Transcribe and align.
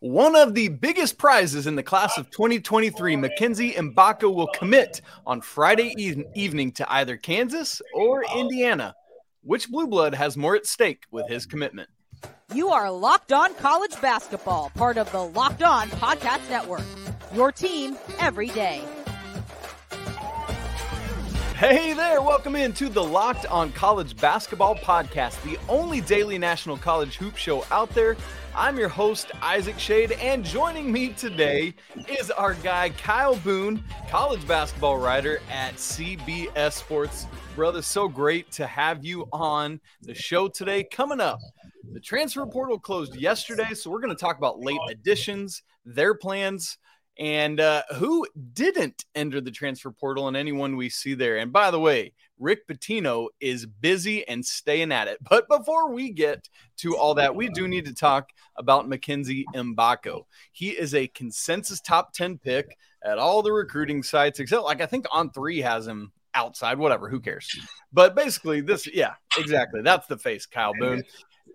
One 0.00 0.36
of 0.36 0.54
the 0.54 0.68
biggest 0.68 1.18
prizes 1.18 1.66
in 1.66 1.74
the 1.74 1.82
class 1.82 2.18
of 2.18 2.30
2023, 2.30 3.16
Mackenzie 3.16 3.72
Mgbako 3.72 4.32
will 4.32 4.46
commit 4.54 5.00
on 5.26 5.40
Friday 5.40 5.92
evening 6.36 6.70
to 6.72 6.92
either 6.92 7.16
Kansas 7.16 7.82
or 7.94 8.24
Indiana. 8.36 8.94
Which 9.42 9.68
blue 9.68 9.88
blood 9.88 10.14
has 10.14 10.36
more 10.36 10.54
at 10.54 10.66
stake 10.66 11.04
with 11.10 11.28
his 11.28 11.46
commitment? 11.46 11.88
You 12.54 12.68
are 12.68 12.90
Locked 12.90 13.32
On 13.32 13.52
College 13.54 14.00
Basketball, 14.00 14.70
part 14.76 14.98
of 14.98 15.10
the 15.10 15.22
Locked 15.22 15.62
On 15.62 15.88
Podcast 15.88 16.48
Network. 16.48 16.84
Your 17.34 17.50
team 17.50 17.98
every 18.20 18.48
day. 18.48 18.82
Hey 21.58 21.92
there, 21.92 22.22
welcome 22.22 22.54
into 22.54 22.88
the 22.88 23.02
Locked 23.02 23.44
On 23.46 23.72
College 23.72 24.16
Basketball 24.16 24.76
Podcast, 24.76 25.42
the 25.42 25.58
only 25.68 26.00
daily 26.00 26.38
national 26.38 26.76
college 26.76 27.16
hoop 27.16 27.34
show 27.34 27.64
out 27.72 27.92
there. 27.96 28.16
I'm 28.54 28.78
your 28.78 28.88
host, 28.88 29.32
Isaac 29.42 29.76
Shade, 29.76 30.12
and 30.12 30.44
joining 30.44 30.92
me 30.92 31.08
today 31.08 31.74
is 32.08 32.30
our 32.30 32.54
guy, 32.54 32.90
Kyle 32.90 33.34
Boone, 33.34 33.82
college 34.08 34.46
basketball 34.46 34.98
writer 34.98 35.40
at 35.50 35.74
CBS 35.74 36.74
Sports. 36.74 37.26
Brother, 37.56 37.82
so 37.82 38.06
great 38.06 38.52
to 38.52 38.64
have 38.64 39.04
you 39.04 39.26
on 39.32 39.80
the 40.02 40.14
show 40.14 40.46
today. 40.46 40.84
Coming 40.84 41.20
up, 41.20 41.40
the 41.92 41.98
transfer 41.98 42.46
portal 42.46 42.78
closed 42.78 43.16
yesterday, 43.16 43.74
so 43.74 43.90
we're 43.90 44.00
going 44.00 44.14
to 44.14 44.20
talk 44.20 44.38
about 44.38 44.60
late 44.60 44.78
additions, 44.88 45.64
their 45.84 46.14
plans 46.14 46.78
and 47.18 47.58
uh, 47.58 47.82
who 47.96 48.26
didn't 48.52 49.04
enter 49.14 49.40
the 49.40 49.50
transfer 49.50 49.90
portal 49.90 50.28
and 50.28 50.36
anyone 50.36 50.76
we 50.76 50.88
see 50.88 51.14
there. 51.14 51.38
And 51.38 51.52
by 51.52 51.70
the 51.70 51.80
way, 51.80 52.12
Rick 52.38 52.68
Pitino 52.68 53.28
is 53.40 53.66
busy 53.66 54.26
and 54.28 54.44
staying 54.44 54.92
at 54.92 55.08
it. 55.08 55.18
But 55.28 55.48
before 55.48 55.92
we 55.92 56.10
get 56.10 56.48
to 56.78 56.96
all 56.96 57.14
that, 57.14 57.34
we 57.34 57.48
do 57.48 57.68
need 57.68 57.84
to 57.86 57.94
talk 57.94 58.30
about 58.56 58.88
Mackenzie 58.88 59.46
Mgbako. 59.54 60.22
He 60.52 60.70
is 60.70 60.94
a 60.94 61.08
consensus 61.08 61.80
top 61.80 62.12
10 62.12 62.38
pick 62.38 62.76
at 63.04 63.18
all 63.18 63.42
the 63.42 63.52
recruiting 63.52 64.02
sites, 64.02 64.40
except 64.40 64.62
like 64.62 64.80
I 64.80 64.86
think 64.86 65.06
On3 65.06 65.62
has 65.62 65.86
him 65.86 66.12
outside, 66.34 66.78
whatever, 66.78 67.08
who 67.08 67.20
cares? 67.20 67.48
But 67.92 68.14
basically, 68.14 68.60
this, 68.60 68.86
yeah, 68.92 69.14
exactly. 69.36 69.82
That's 69.82 70.06
the 70.06 70.18
face, 70.18 70.46
Kyle 70.46 70.72
Boone. 70.78 71.02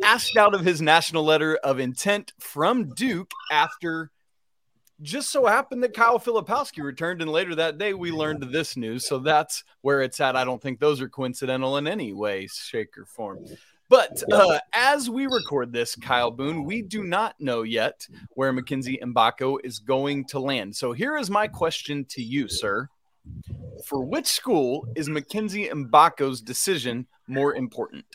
Asked 0.04 0.38
out 0.38 0.54
of 0.54 0.62
his 0.66 0.82
national 0.82 1.24
letter 1.24 1.56
of 1.58 1.80
intent 1.80 2.34
from 2.40 2.90
Duke 2.96 3.32
after 3.52 4.12
just 5.02 5.32
so 5.32 5.46
happened 5.46 5.84
that 5.84 5.94
Kyle 5.94 6.20
Filipowski 6.20 6.84
returned, 6.84 7.22
and 7.22 7.32
later 7.32 7.56
that 7.56 7.78
day 7.78 7.94
we 7.94 8.12
learned 8.12 8.44
this 8.44 8.78
news. 8.78 9.08
So 9.08 9.20
that's 9.20 9.64
where 9.82 10.02
it's 10.02 10.20
at. 10.20 10.36
I 10.36 10.46
don't 10.46 10.62
think 10.62 10.80
those 10.80 11.02
are 11.02 11.10
coincidental 11.10 11.78
in 11.78 11.88
any 11.88 12.14
way, 12.14 12.48
shape, 12.48 12.98
or 12.98 13.06
form. 13.06 13.46
But 13.90 14.24
uh, 14.32 14.60
as 14.74 15.10
we 15.10 15.28
record 15.28 15.72
this, 15.72 15.96
Kyle 15.96 16.32
Boone, 16.32 16.64
we 16.64 16.82
do 16.82 17.04
not 17.04 17.36
know 17.40 17.62
yet 17.62 18.08
where 18.32 18.54
Mackenzie 18.54 19.00
Mgbako 19.04 19.58
is 19.64 19.80
going 19.80 20.26
to 20.26 20.40
land. 20.40 20.76
So 20.76 20.94
here 20.94 21.18
is 21.18 21.30
my 21.30 21.48
question 21.48 22.06
to 22.10 22.24
you, 22.24 22.48
sir. 22.48 22.90
For 23.86 24.04
which 24.04 24.28
school 24.28 24.88
is 24.96 25.10
Mackenzie 25.10 25.70
Mgbako's 25.70 26.42
decision 26.42 27.08
more 27.28 27.56
important? 27.56 28.06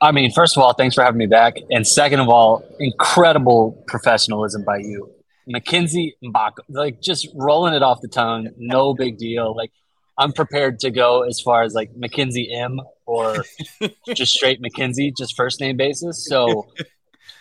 I 0.00 0.12
mean, 0.12 0.32
first 0.32 0.56
of 0.56 0.62
all, 0.62 0.72
thanks 0.72 0.94
for 0.94 1.04
having 1.04 1.18
me 1.18 1.26
back. 1.26 1.56
And 1.70 1.86
second 1.86 2.20
of 2.20 2.28
all, 2.28 2.64
incredible 2.78 3.84
professionalism 3.86 4.64
by 4.64 4.78
you. 4.78 5.10
Mackenzie 5.46 6.16
Mgbako, 6.24 6.60
like 6.68 7.00
just 7.00 7.28
rolling 7.34 7.74
it 7.74 7.82
off 7.82 8.00
the 8.00 8.08
tongue, 8.08 8.48
no 8.56 8.94
big 8.94 9.18
deal. 9.18 9.54
Like 9.54 9.72
I'm 10.16 10.32
prepared 10.32 10.78
to 10.80 10.90
go 10.90 11.22
as 11.22 11.40
far 11.40 11.62
as 11.62 11.74
like 11.74 11.90
Mackenzie 11.96 12.52
M 12.52 12.80
or 13.06 13.44
just 14.14 14.32
straight 14.32 14.60
Mackenzie, 14.60 15.12
just 15.16 15.36
first 15.36 15.60
name 15.60 15.76
basis. 15.76 16.26
So 16.26 16.68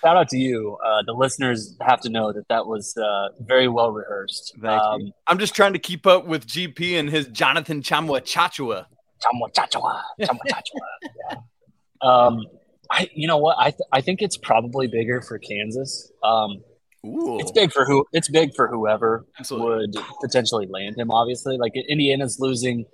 shout 0.02 0.18
out 0.18 0.30
to 0.30 0.38
you. 0.38 0.78
Uh, 0.84 1.04
the 1.06 1.14
listeners 1.14 1.78
have 1.82 2.02
to 2.02 2.10
know 2.10 2.34
that 2.34 2.48
that 2.50 2.66
was 2.66 2.98
uh, 2.98 3.30
very 3.40 3.68
well 3.68 3.92
rehearsed. 3.92 4.54
Um, 4.64 5.14
I'm 5.28 5.38
just 5.38 5.54
trying 5.54 5.74
to 5.74 5.80
keep 5.80 6.08
up 6.08 6.26
with 6.26 6.48
GP 6.48 7.00
and 7.00 7.10
his 7.10 7.28
Jonathan 7.28 7.81
Tchamwa 7.81 8.22
Tchatchoua. 8.22 8.86
Tchamwa 9.22 9.53
Tchatchoua. 9.53 10.02
Tchamwa 10.22 10.40
Tchatchoua. 10.48 11.09
Yeah. 11.30 11.38
Um, 12.02 12.46
I, 12.92 13.10
you 13.14 13.28
know 13.28 13.38
what? 13.38 13.58
I, 13.60 13.72
th- 13.72 13.88
I 13.92 14.02
think 14.02 14.22
it's 14.22 14.38
probably 14.38 14.88
bigger 14.88 15.22
for 15.22 15.38
Kansas. 15.38 16.12
Um, 16.24 16.64
Ooh. 17.06 17.40
It's 17.40 17.52
big 17.52 17.72
for 17.72 17.86
who. 17.86 18.06
It's 18.12 18.28
big 18.30 18.56
for 18.56 18.68
whoever 18.68 19.26
Absolutely. 19.40 19.88
would 20.00 20.06
potentially 20.22 20.68
land 20.68 20.98
him. 20.98 21.12
Obviously, 21.12 21.58
like 21.58 21.74
Indiana's 21.76 22.40
losing 22.40 22.86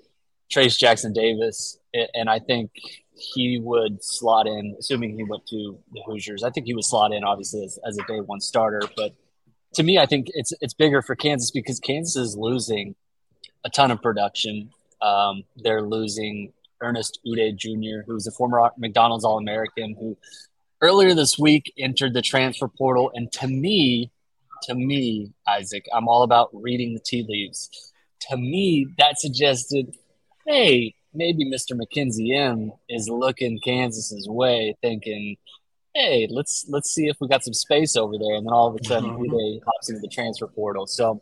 Trayce 0.54 0.78
Jackson 0.78 1.12
Davis, 1.14 1.80
and 2.14 2.30
I 2.30 2.40
think 2.40 2.72
he 3.16 3.60
would 3.60 4.04
slot 4.04 4.48
in, 4.48 4.76
assuming 4.80 5.18
he 5.18 5.24
went 5.24 5.48
to 5.48 5.80
the 5.94 6.02
Hoosiers. 6.06 6.44
I 6.44 6.52
think 6.52 6.68
he 6.68 6.74
would 6.74 6.84
slot 6.84 7.14
in, 7.14 7.24
obviously, 7.24 7.64
as, 7.64 7.80
as 7.88 7.98
a 7.98 8.04
day 8.06 8.20
one 8.20 8.42
starter. 8.42 8.82
But 8.96 9.16
to 9.74 9.84
me, 9.84 9.98
I 9.98 10.06
think 10.06 10.28
it's 10.34 10.54
it's 10.62 10.74
bigger 10.74 11.02
for 11.02 11.16
Kansas 11.16 11.52
because 11.52 11.80
Kansas 11.80 12.16
is 12.16 12.36
losing 12.38 12.96
a 13.64 13.70
ton 13.70 13.92
of 13.92 14.02
production. 14.02 14.70
Um, 15.02 15.44
they're 15.56 15.82
losing 15.82 16.54
Ernest 16.82 17.20
Udeh 17.26 17.56
Jr., 17.56 18.04
who's 18.06 18.28
a 18.28 18.32
former 18.32 18.70
McDonald's 18.78 19.26
All 19.26 19.38
American, 19.38 19.96
who 20.00 20.18
earlier 20.82 21.14
this 21.14 21.38
week 21.40 21.74
entered 21.78 22.14
the 22.14 22.22
transfer 22.22 22.68
portal. 22.68 23.12
And 23.14 23.32
to 23.34 23.48
me, 23.48 24.12
to 24.64 24.76
me, 24.76 25.34
Isaac, 25.48 25.86
I'm 25.94 26.08
all 26.08 26.24
about 26.24 26.50
reading 26.54 26.94
the 26.94 27.00
tea 27.00 27.26
leaves. 27.28 27.70
To 28.30 28.38
me, 28.38 28.88
that 28.98 29.20
suggested, 29.20 29.96
hey, 30.46 30.96
maybe 31.14 31.46
Mr. 31.46 31.76
Mackenzie 31.76 32.36
M 32.36 32.72
is 32.90 33.10
looking 33.10 33.60
Kansas's 33.60 34.28
way, 34.28 34.76
thinking, 34.82 35.38
hey, 35.94 36.28
let's 36.30 36.66
let's 36.68 36.92
see 36.92 37.08
if 37.08 37.18
we 37.20 37.28
got 37.28 37.44
some 37.44 37.54
space 37.54 37.96
over 37.96 38.18
there. 38.18 38.36
And 38.36 38.46
then 38.46 38.54
all 38.54 38.68
of 38.68 38.80
a 38.80 38.84
sudden, 38.84 39.12
mm-hmm. 39.12 39.34
Udeh 39.34 39.60
hops 39.66 39.90
into 39.90 40.02
the 40.02 40.08
transfer 40.08 40.48
portal. 40.48 40.88
So 40.88 41.22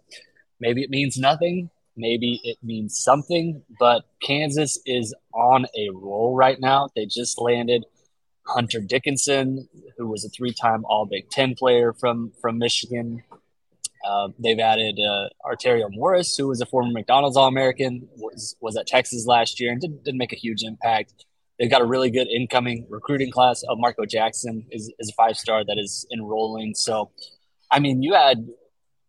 maybe 0.59 0.83
it 0.83 0.89
means 0.89 1.17
nothing. 1.17 1.69
Maybe 1.95 2.41
it 2.43 2.57
means 2.63 2.97
something, 2.97 3.61
but 3.79 4.03
Kansas 4.21 4.79
is 4.85 5.13
on 5.33 5.65
a 5.77 5.89
roll 5.91 6.35
right 6.35 6.59
now. 6.59 6.89
They 6.95 7.05
just 7.05 7.39
landed 7.39 7.85
Hunter 8.47 8.81
Dickinson, 8.81 9.69
who 9.97 10.07
was 10.07 10.25
a 10.25 10.29
three-time 10.29 10.85
All 10.85 11.05
Big 11.05 11.29
Ten 11.29 11.53
player 11.55 11.93
from 11.93 12.31
from 12.41 12.57
Michigan. 12.57 13.23
Uh, 14.03 14.29
they've 14.37 14.59
added 14.59 14.99
uh, 14.99 15.29
Arterio 15.45 15.87
Morris, 15.89 16.35
who 16.35 16.47
was 16.47 16.59
a 16.59 16.65
former 16.65 16.91
McDonald's 16.91 17.37
All-American, 17.37 18.09
was 18.17 18.55
was 18.59 18.75
at 18.75 18.87
Texas 18.87 19.25
last 19.25 19.59
year 19.59 19.71
and 19.71 19.79
didn't, 19.79 20.03
didn't 20.03 20.17
make 20.17 20.33
a 20.33 20.35
huge 20.35 20.63
impact. 20.63 21.25
They've 21.59 21.69
got 21.69 21.81
a 21.81 21.85
really 21.85 22.09
good 22.09 22.27
incoming 22.27 22.87
recruiting 22.89 23.31
class. 23.31 23.63
Elmarko 23.69 24.09
Jackson 24.09 24.65
is, 24.71 24.91
is 24.97 25.09
a 25.09 25.13
five-star 25.13 25.63
that 25.65 25.77
is 25.77 26.05
enrolling. 26.11 26.73
So, 26.73 27.11
I 27.71 27.79
mean, 27.79 28.01
you 28.01 28.15
had 28.15 28.49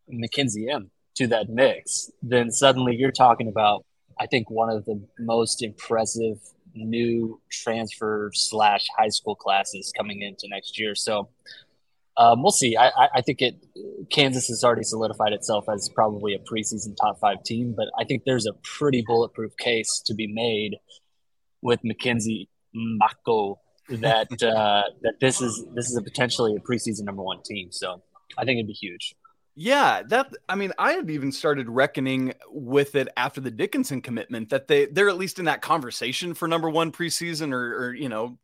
Mackenzie 0.06 0.68
M 0.68 0.90
to 1.16 1.26
that 1.28 1.48
mix, 1.48 2.10
then 2.22 2.50
suddenly 2.50 2.96
you're 2.96 3.12
talking 3.12 3.48
about, 3.48 3.84
I 4.18 4.26
think, 4.26 4.50
one 4.50 4.70
of 4.70 4.84
the 4.84 5.00
most 5.18 5.62
impressive 5.62 6.38
new 6.74 7.40
transfer 7.50 8.30
slash 8.34 8.86
high 8.98 9.08
school 9.08 9.36
classes 9.36 9.92
coming 9.96 10.22
into 10.22 10.48
next 10.48 10.78
year. 10.78 10.94
So 10.94 11.28
um, 12.16 12.42
we'll 12.42 12.52
see. 12.52 12.76
I, 12.76 12.90
I, 13.14 13.20
think 13.22 13.42
it 13.42 13.56
Kansas 14.10 14.46
has 14.46 14.62
already 14.62 14.84
solidified 14.84 15.32
itself 15.32 15.64
as 15.72 15.88
probably 15.88 16.34
a 16.34 16.38
preseason 16.38 16.96
top 16.96 17.18
five 17.18 17.42
team, 17.42 17.74
but 17.76 17.88
I 17.98 18.04
think 18.04 18.22
there's 18.24 18.46
a 18.46 18.52
pretty 18.62 19.02
bulletproof 19.04 19.56
case 19.56 20.00
to 20.06 20.14
be 20.14 20.28
made 20.28 20.76
with 21.60 21.80
Mackenzie 21.82 22.48
Mako 22.72 23.58
that 23.88 24.28
uh, 24.42 24.82
that 25.02 25.14
this 25.20 25.40
is 25.40 25.64
this 25.74 25.90
is 25.90 25.96
a 25.96 26.02
potentially 26.02 26.54
a 26.54 26.60
preseason 26.60 27.02
number 27.02 27.22
one 27.22 27.42
team. 27.42 27.72
So 27.72 28.02
I 28.38 28.44
think 28.44 28.58
it'd 28.58 28.68
be 28.68 28.74
huge. 28.74 29.16
Yeah, 29.56 30.02
that 30.08 30.32
I 30.48 30.56
mean, 30.56 30.72
I 30.78 30.92
had 30.94 31.10
even 31.10 31.30
started 31.30 31.68
reckoning 31.68 32.34
with 32.48 32.96
it 32.96 33.08
after 33.16 33.40
the 33.40 33.52
Dickinson 33.52 34.02
commitment 34.02 34.50
that 34.50 34.66
they 34.66 34.86
they're 34.86 35.08
at 35.08 35.16
least 35.16 35.38
in 35.38 35.44
that 35.44 35.62
conversation 35.62 36.34
for 36.34 36.48
number 36.48 36.68
one 36.68 36.90
preseason 36.90 37.52
or, 37.52 37.86
or 37.86 37.94
you 37.94 38.08
know, 38.08 38.38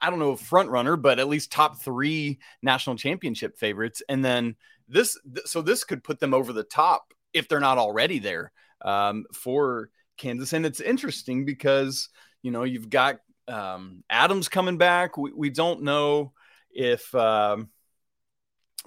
I 0.00 0.10
don't 0.10 0.20
know 0.20 0.36
front 0.36 0.70
runner, 0.70 0.96
but 0.96 1.18
at 1.18 1.28
least 1.28 1.50
top 1.50 1.82
three 1.82 2.38
national 2.62 2.96
championship 2.96 3.58
favorites. 3.58 4.02
And 4.08 4.24
then 4.24 4.56
this, 4.88 5.18
so 5.46 5.62
this 5.62 5.82
could 5.82 6.04
put 6.04 6.20
them 6.20 6.34
over 6.34 6.52
the 6.52 6.62
top 6.62 7.12
if 7.32 7.48
they're 7.48 7.58
not 7.58 7.78
already 7.78 8.18
there 8.20 8.52
um, 8.84 9.24
for 9.32 9.90
Kansas. 10.16 10.52
And 10.52 10.64
it's 10.66 10.80
interesting 10.80 11.44
because 11.44 12.08
you 12.42 12.52
know 12.52 12.62
you've 12.62 12.90
got 12.90 13.18
um, 13.48 14.04
Adams 14.08 14.48
coming 14.48 14.78
back. 14.78 15.18
We, 15.18 15.32
we 15.32 15.50
don't 15.50 15.82
know 15.82 16.34
if. 16.70 17.12
Um, 17.16 17.70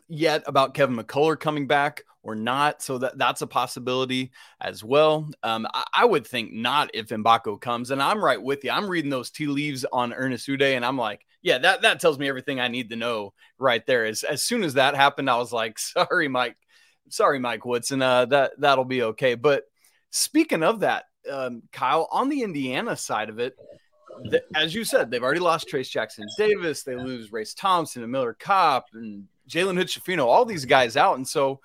yet 0.08 0.44
about 0.46 0.74
Kevin 0.74 0.96
McCullar 0.96 1.40
coming 1.40 1.68
back 1.68 2.04
or 2.24 2.36
not. 2.36 2.82
So 2.82 2.98
that, 2.98 3.18
that's 3.18 3.42
a 3.42 3.48
possibility 3.48 4.32
as 4.60 4.84
well. 4.84 5.30
Um, 5.44 5.66
I, 5.74 5.84
I, 5.94 6.06
would 6.06 6.28
think 6.28 6.52
not 6.52 6.92
if 6.94 7.08
Mgbako 7.08 7.60
comes. 7.60 7.92
And 7.92 8.04
I'm 8.04 8.24
right 8.24 8.42
with 8.42 8.64
you. 8.64 8.72
I'm 8.72 8.90
reading 8.90 9.10
those 9.10 9.32
tea 9.32 9.48
leaves 9.48 9.86
on 9.92 10.14
Ernest 10.14 10.48
Udeh, 10.48 10.76
and 10.76 10.86
I'm 10.86 10.98
like, 10.98 11.26
yeah, 11.42 11.58
that, 11.60 11.84
that 11.84 12.02
tells 12.02 12.20
me 12.20 12.28
everything 12.28 12.60
I 12.60 12.68
need 12.68 12.90
to 12.90 12.96
know 12.98 13.34
right 13.58 13.86
there. 13.86 14.06
As, 14.06 14.24
as 14.24 14.42
soon 14.42 14.64
as 14.64 14.74
that 14.74 14.96
happened, 14.96 15.30
I 15.30 15.38
was 15.38 15.54
like, 15.54 15.80
sorry, 15.80 16.28
Mike. 16.28 16.58
Sorry, 17.10 17.40
Mike 17.40 17.64
Woodson. 17.64 18.02
Uh, 18.02 18.26
that, 18.26 18.52
that'll 18.58 18.84
be 18.84 19.04
okay. 19.04 19.36
But 19.36 19.64
speaking 20.10 20.64
of 20.64 20.82
that, 20.82 21.06
um, 21.32 21.64
Kyle, 21.72 22.10
on 22.12 22.28
the 22.28 22.44
Indiana 22.44 22.98
side 22.98 23.30
of 23.30 23.40
it, 23.40 23.56
as 24.56 24.74
you 24.74 24.84
said, 24.84 25.10
they've 25.10 25.24
already 25.24 25.40
lost 25.40 25.70
Trayce 25.70 25.90
Jackson 25.90 26.26
Davis. 26.38 26.84
They 26.84 26.96
lose 26.96 27.32
Race 27.32 27.54
Thompson 27.54 28.04
and 28.04 28.12
Miller 28.12 28.36
Kopp 28.38 28.86
and 28.94 29.28
Jalen 29.50 29.78
Hood 29.78 30.20
all 30.20 30.46
these 30.46 30.66
guys 30.66 30.98
out. 30.98 31.18
And 31.18 31.28
so, 31.28 31.60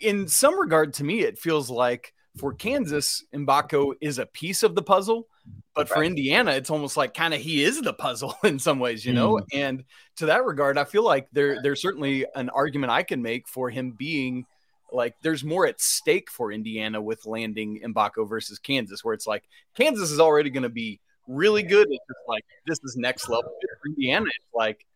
in 0.00 0.28
some 0.28 0.58
regard, 0.58 0.94
to 0.94 1.04
me, 1.04 1.20
it 1.20 1.38
feels 1.38 1.70
like 1.70 2.12
for 2.36 2.52
Kansas, 2.52 3.24
Mgbako 3.32 3.94
is 4.00 4.18
a 4.18 4.26
piece 4.26 4.62
of 4.62 4.74
the 4.74 4.82
puzzle. 4.82 5.28
But 5.74 5.88
for 5.88 6.02
Indiana, 6.02 6.52
it's 6.52 6.70
almost 6.70 6.96
like 6.96 7.14
kind 7.14 7.34
of 7.34 7.40
he 7.40 7.62
is 7.62 7.82
the 7.82 7.92
puzzle 7.92 8.34
in 8.44 8.58
some 8.58 8.78
ways, 8.78 9.04
you 9.04 9.12
know. 9.12 9.34
Mm. 9.34 9.44
And 9.52 9.84
to 10.16 10.26
that 10.26 10.44
regard, 10.44 10.78
I 10.78 10.84
feel 10.84 11.04
like 11.04 11.28
there 11.32 11.60
there's 11.60 11.82
certainly 11.82 12.26
an 12.34 12.48
argument 12.50 12.92
I 12.92 13.02
can 13.02 13.20
make 13.20 13.48
for 13.48 13.70
him 13.70 13.92
being 13.92 14.46
like 14.92 15.16
there's 15.22 15.44
more 15.44 15.66
at 15.66 15.80
stake 15.80 16.30
for 16.30 16.52
Indiana 16.52 17.02
with 17.02 17.26
landing 17.26 17.80
Mgbako 17.84 18.28
versus 18.28 18.58
Kansas, 18.58 19.04
where 19.04 19.14
it's 19.14 19.26
like 19.26 19.44
Kansas 19.74 20.10
is 20.10 20.20
already 20.20 20.48
going 20.50 20.62
to 20.62 20.68
be 20.68 21.00
really 21.28 21.62
good. 21.62 21.86
It's 21.90 22.04
just 22.06 22.28
like 22.28 22.44
this 22.66 22.78
is 22.84 22.96
next 22.96 23.28
level. 23.28 23.50
For 23.60 23.88
Indiana, 23.88 24.26
it's 24.26 24.54
like 24.54 24.86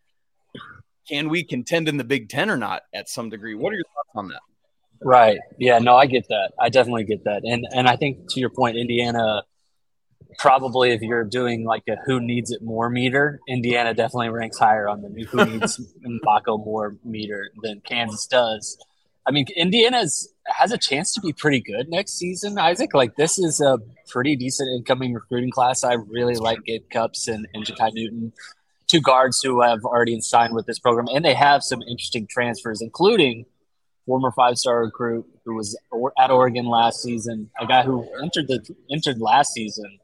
can 1.09 1.29
we 1.29 1.43
contend 1.43 1.89
in 1.89 1.97
the 1.97 2.05
Big 2.05 2.29
Ten 2.29 2.51
or 2.51 2.57
not 2.57 2.83
at 2.95 3.09
some 3.09 3.31
degree? 3.31 3.55
What 3.55 3.73
are 3.73 3.77
your 3.77 3.85
thoughts 3.85 4.11
on 4.15 4.29
that? 4.29 4.41
Right. 5.01 5.39
Yeah. 5.59 5.79
No, 5.79 5.97
I 5.97 6.07
get 6.07 6.29
that. 6.29 6.53
I 6.61 6.69
definitely 6.69 7.05
get 7.05 7.25
that. 7.25 7.43
And 7.45 7.67
and 7.73 7.89
I 7.89 7.97
think 7.97 8.31
to 8.31 8.41
your 8.41 8.51
point, 8.51 8.77
Indiana 8.77 9.43
probably 10.39 10.91
if 10.91 11.01
you're 11.01 11.25
doing 11.25 11.65
like 11.65 11.83
a 11.89 11.97
who 12.07 12.21
needs 12.21 12.51
it 12.51 12.63
more 12.63 12.91
meter, 12.91 13.41
Indiana 13.49 13.95
definitely 13.95 14.29
ranks 14.29 14.59
higher 14.59 14.89
on 14.89 15.03
the 15.03 15.25
who 15.25 15.45
needs 15.45 15.81
Mgbako 16.07 16.65
more 16.65 16.97
meter 17.05 17.51
than 17.63 17.81
Kansas 17.81 18.27
does. 18.27 18.79
I 19.27 19.31
mean, 19.31 19.47
Indiana's 19.57 20.33
has 20.49 20.73
a 20.73 20.79
chance 20.79 21.13
to 21.15 21.21
be 21.21 21.33
pretty 21.33 21.61
good 21.61 21.89
next 21.89 22.15
season, 22.19 22.59
Isaac. 22.59 22.95
Like 22.95 23.17
this 23.17 23.39
is 23.39 23.61
a 23.61 23.79
pretty 24.09 24.37
decent 24.37 24.69
incoming 24.77 25.15
recruiting 25.15 25.51
class. 25.51 25.85
I 25.85 25.95
really 25.95 26.37
like 26.37 26.65
Gabe 26.65 26.85
Cupps 26.91 27.29
and, 27.29 27.47
and 27.55 27.65
Jakai 27.65 27.93
Newton, 27.93 28.33
two 28.87 29.01
guards 29.01 29.41
who 29.43 29.63
have 29.63 29.85
already 29.85 30.21
signed 30.21 30.55
with 30.55 30.67
this 30.67 30.79
program, 30.79 31.07
and 31.15 31.25
they 31.25 31.35
have 31.35 31.63
some 31.63 31.83
interesting 31.83 32.27
transfers, 32.27 32.81
including 32.81 33.47
former 34.07 34.33
five-star 34.33 34.85
recruit 34.85 35.27
who 35.45 35.55
was 35.55 35.79
at 36.19 36.31
Oregon 36.31 36.67
last 36.67 37.03
season, 37.03 37.51
a 37.61 37.67
guy 37.67 37.83
who 37.83 38.07
entered 38.23 38.49
the 38.49 38.75
entered 38.91 39.21
last 39.21 39.53
season 39.53 39.99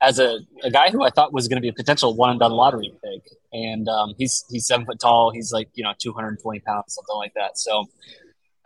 as 0.00 0.18
a, 0.18 0.40
a 0.62 0.70
guy 0.70 0.90
who 0.90 1.02
I 1.02 1.10
thought 1.10 1.32
was 1.32 1.48
going 1.48 1.56
to 1.56 1.62
be 1.62 1.68
a 1.68 1.72
potential 1.72 2.14
one 2.14 2.30
and 2.30 2.38
done 2.38 2.52
lottery 2.52 2.92
pick, 3.02 3.22
and 3.52 3.88
um, 3.88 4.14
he's 4.18 4.44
he's 4.50 4.66
seven 4.66 4.84
foot 4.84 5.00
tall. 5.00 5.30
He's 5.30 5.52
like 5.52 5.68
you 5.74 5.84
know 5.84 5.92
220 5.98 6.60
pounds, 6.60 6.94
something 6.94 7.16
like 7.16 7.32
that. 7.34 7.58
So 7.58 7.88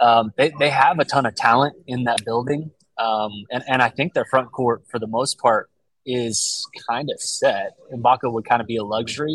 um, 0.00 0.32
they, 0.36 0.52
they 0.58 0.70
have 0.70 0.98
a 0.98 1.04
ton 1.04 1.26
of 1.26 1.34
talent 1.34 1.76
in 1.86 2.04
that 2.04 2.24
building. 2.24 2.70
Um, 2.98 3.44
and, 3.50 3.62
and 3.66 3.82
I 3.82 3.88
think 3.88 4.14
their 4.14 4.24
front 4.24 4.52
court, 4.52 4.82
for 4.90 4.98
the 4.98 5.06
most 5.06 5.38
part, 5.38 5.70
is 6.04 6.66
kind 6.88 7.08
of 7.10 7.20
set. 7.20 7.72
Mgbako 7.92 8.32
would 8.32 8.44
kind 8.44 8.60
of 8.60 8.66
be 8.66 8.76
a 8.76 8.84
luxury. 8.84 9.34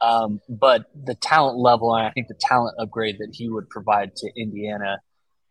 Um, 0.00 0.40
but 0.48 0.84
the 0.94 1.14
talent 1.14 1.58
level, 1.58 1.94
and 1.94 2.06
I 2.06 2.10
think 2.10 2.28
the 2.28 2.38
talent 2.38 2.76
upgrade 2.78 3.16
that 3.18 3.30
he 3.32 3.48
would 3.48 3.68
provide 3.70 4.14
to 4.16 4.30
Indiana 4.36 4.98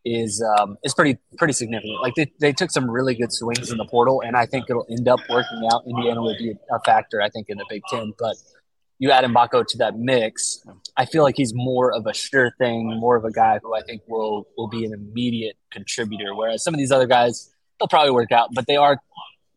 is 0.06 0.44
um, 0.60 0.78
is 0.84 0.94
pretty 0.94 1.18
pretty 1.38 1.54
significant. 1.54 2.02
Like 2.02 2.14
they, 2.16 2.32
they 2.40 2.52
took 2.52 2.70
some 2.72 2.92
really 2.92 3.16
good 3.16 3.32
swings 3.32 3.72
in 3.72 3.78
the 3.78 3.86
portal, 3.86 4.22
and 4.22 4.36
I 4.36 4.46
think 4.46 4.66
it'll 4.70 4.86
end 4.90 5.08
up 5.08 5.20
working 5.30 5.68
out. 5.72 5.84
Indiana 5.88 6.22
would 6.22 6.38
be 6.38 6.54
a 6.72 6.80
factor, 6.82 7.22
I 7.22 7.30
think, 7.30 7.48
in 7.50 7.58
the 7.58 7.66
Big 7.70 7.82
Ten. 7.90 8.14
But 8.20 8.36
you 9.04 9.12
add 9.12 9.26
Mgbako 9.26 9.68
to 9.68 9.78
that 9.80 10.00
mix, 10.00 10.66
I 10.96 11.04
feel 11.04 11.24
like 11.24 11.36
he's 11.36 11.54
more 11.54 11.92
of 11.94 12.08
a 12.08 12.14
sure 12.14 12.52
thing, 12.58 12.88
more 13.02 13.18
of 13.18 13.26
a 13.26 13.32
guy 13.32 13.60
who 13.62 13.76
I 13.76 13.82
think 13.82 14.02
will 14.08 14.48
will 14.58 14.70
be 14.70 14.86
an 14.86 14.94
immediate 14.94 15.58
contributor. 15.72 16.34
Whereas 16.34 16.64
some 16.64 16.74
of 16.74 16.78
these 16.78 16.92
other 16.92 17.06
guys, 17.06 17.54
they'll 17.78 17.90
probably 17.90 18.12
work 18.12 18.32
out, 18.32 18.52
but 18.54 18.66
they 18.66 18.78
are. 18.78 18.98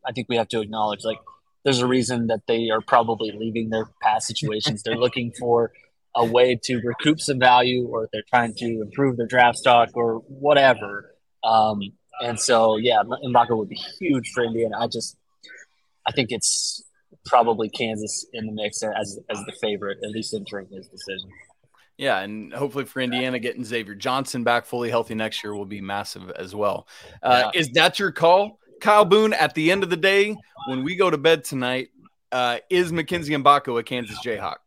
I 0.05 0.11
think 0.11 0.27
we 0.27 0.35
have 0.35 0.49
to 0.49 0.59
acknowledge 0.59 1.05
like 1.05 1.19
there's 1.63 1.79
a 1.79 1.87
reason 1.87 2.27
that 2.27 2.41
they 2.45 2.69
are 2.69 2.81
probably 2.81 3.31
leaving 3.31 3.69
their 3.69 3.85
past 4.01 4.27
situations. 4.27 4.83
they're 4.83 4.97
looking 4.97 5.31
for 5.39 5.71
a 6.13 6.25
way 6.25 6.59
to 6.63 6.81
recoup 6.81 7.21
some 7.21 7.39
value, 7.39 7.87
or 7.87 8.09
they're 8.11 8.29
trying 8.29 8.53
to 8.55 8.81
improve 8.81 9.15
their 9.15 9.27
draft 9.27 9.59
stock, 9.59 9.91
or 9.93 10.15
whatever. 10.27 11.15
Um, 11.45 11.79
and 12.19 12.37
so, 12.37 12.75
yeah, 12.75 13.01
Mgbako 13.25 13.57
would 13.59 13.69
be 13.69 13.81
huge 13.97 14.29
for 14.33 14.43
Indiana. 14.43 14.77
I 14.77 14.87
just, 14.87 15.15
I 16.05 16.11
think 16.11 16.31
it's 16.31 16.83
probably 17.25 17.69
Kansas 17.69 18.25
in 18.33 18.45
the 18.45 18.51
mix 18.51 18.83
as 18.83 19.19
as 19.29 19.43
the 19.45 19.53
favorite, 19.61 19.99
at 20.03 20.11
least 20.11 20.33
entering 20.33 20.67
his 20.71 20.87
decision. 20.87 21.29
Yeah, 21.97 22.19
and 22.19 22.53
hopefully 22.53 22.85
for 22.85 23.01
Indiana, 23.01 23.39
getting 23.39 23.65
Xavier 23.65 23.95
Johnson 23.95 24.43
back 24.43 24.65
fully 24.65 24.89
healthy 24.89 25.15
next 25.15 25.43
year 25.43 25.55
will 25.55 25.65
be 25.65 25.81
massive 25.81 26.29
as 26.31 26.53
well. 26.53 26.87
Uh, 27.23 27.49
yeah. 27.53 27.59
Is 27.59 27.69
that 27.71 27.97
your 27.97 28.11
call, 28.11 28.59
Kyle 28.81 29.03
Boone? 29.03 29.33
At 29.33 29.55
the 29.55 29.71
end 29.71 29.81
of 29.81 29.89
the 29.89 29.97
day, 29.97 30.35
when 30.67 30.83
we 30.83 30.95
go 30.95 31.09
to 31.09 31.17
bed 31.17 31.43
tonight, 31.43 31.89
uh, 32.31 32.59
is 32.69 32.91
Mackenzie 32.91 33.33
Mgbako 33.33 33.79
a 33.79 33.83
Kansas 33.83 34.19
Jayhawk? 34.23 34.57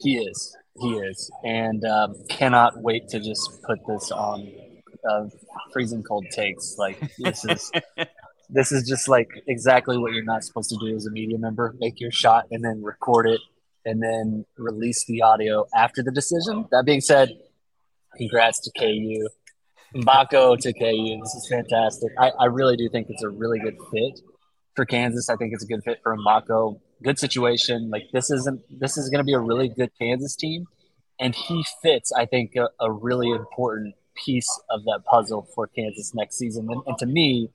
He 0.00 0.18
is. 0.18 0.56
He 0.80 0.94
is, 0.94 1.30
and 1.44 1.84
um, 1.84 2.16
cannot 2.28 2.80
wait 2.80 3.06
to 3.08 3.20
just 3.20 3.62
put 3.62 3.78
this 3.86 4.10
on 4.10 4.50
uh, 5.08 5.26
freezing 5.72 6.02
cold 6.02 6.26
takes. 6.32 6.76
Like 6.78 6.98
this 7.18 7.44
is 7.44 7.70
this 8.52 8.70
is 8.70 8.86
just 8.86 9.08
like 9.08 9.30
exactly 9.48 9.96
what 9.96 10.12
you're 10.12 10.24
not 10.24 10.44
supposed 10.44 10.68
to 10.70 10.76
do 10.76 10.94
as 10.94 11.06
a 11.06 11.10
media 11.10 11.38
member. 11.38 11.74
Make 11.80 12.00
your 12.00 12.10
shot 12.10 12.46
and 12.50 12.62
then 12.62 12.82
record 12.82 13.26
it 13.26 13.40
and 13.84 14.02
then 14.02 14.44
release 14.56 15.04
the 15.06 15.22
audio 15.22 15.66
after 15.74 16.02
the 16.02 16.12
decision. 16.12 16.66
That 16.70 16.84
being 16.84 17.00
said 17.00 17.30
congrats 18.16 18.60
to 18.60 18.70
ku 18.78 19.28
Mgbako 19.94 20.58
to 20.58 20.72
ku 20.72 21.20
this 21.22 21.34
is 21.34 21.48
fantastic. 21.50 22.12
I, 22.18 22.30
I 22.38 22.44
really 22.44 22.76
do 22.76 22.88
think 22.90 23.08
it's 23.08 23.22
a 23.22 23.28
really 23.30 23.58
good 23.58 23.76
fit 23.90 24.20
for 24.76 24.84
kansas. 24.84 25.30
I 25.30 25.36
think 25.36 25.54
it's 25.54 25.64
a 25.64 25.66
good 25.66 25.82
fit 25.82 26.00
for 26.02 26.16
Mgbako 26.16 26.78
good 27.02 27.18
situation. 27.18 27.90
Like 27.90 28.04
this 28.12 28.30
isn't 28.30 28.60
this 28.70 28.98
is 28.98 29.08
going 29.08 29.18
to 29.18 29.24
be 29.24 29.32
a 29.32 29.40
really 29.40 29.68
good 29.68 29.90
kansas 29.98 30.36
team. 30.36 30.66
And 31.18 31.34
he 31.34 31.64
fits 31.82 32.12
i 32.12 32.26
think 32.26 32.56
a, 32.56 32.68
a 32.80 32.90
really 32.90 33.30
important 33.30 33.94
piece 34.14 34.48
of 34.70 34.84
that 34.84 35.00
puzzle 35.06 35.48
for 35.54 35.68
kansas 35.68 36.14
next 36.14 36.36
season. 36.36 36.68
And, 36.70 36.82
and 36.86 36.98
to 36.98 37.06
me 37.06 37.48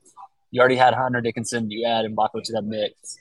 you 0.51 0.59
already 0.59 0.75
had 0.75 0.93
Hunter 0.93 1.21
Dickinson. 1.21 1.69
You 1.69 1.85
add 1.85 2.05
Mgbako 2.05 2.43
to 2.43 2.53
that 2.53 2.63
mix, 2.63 3.17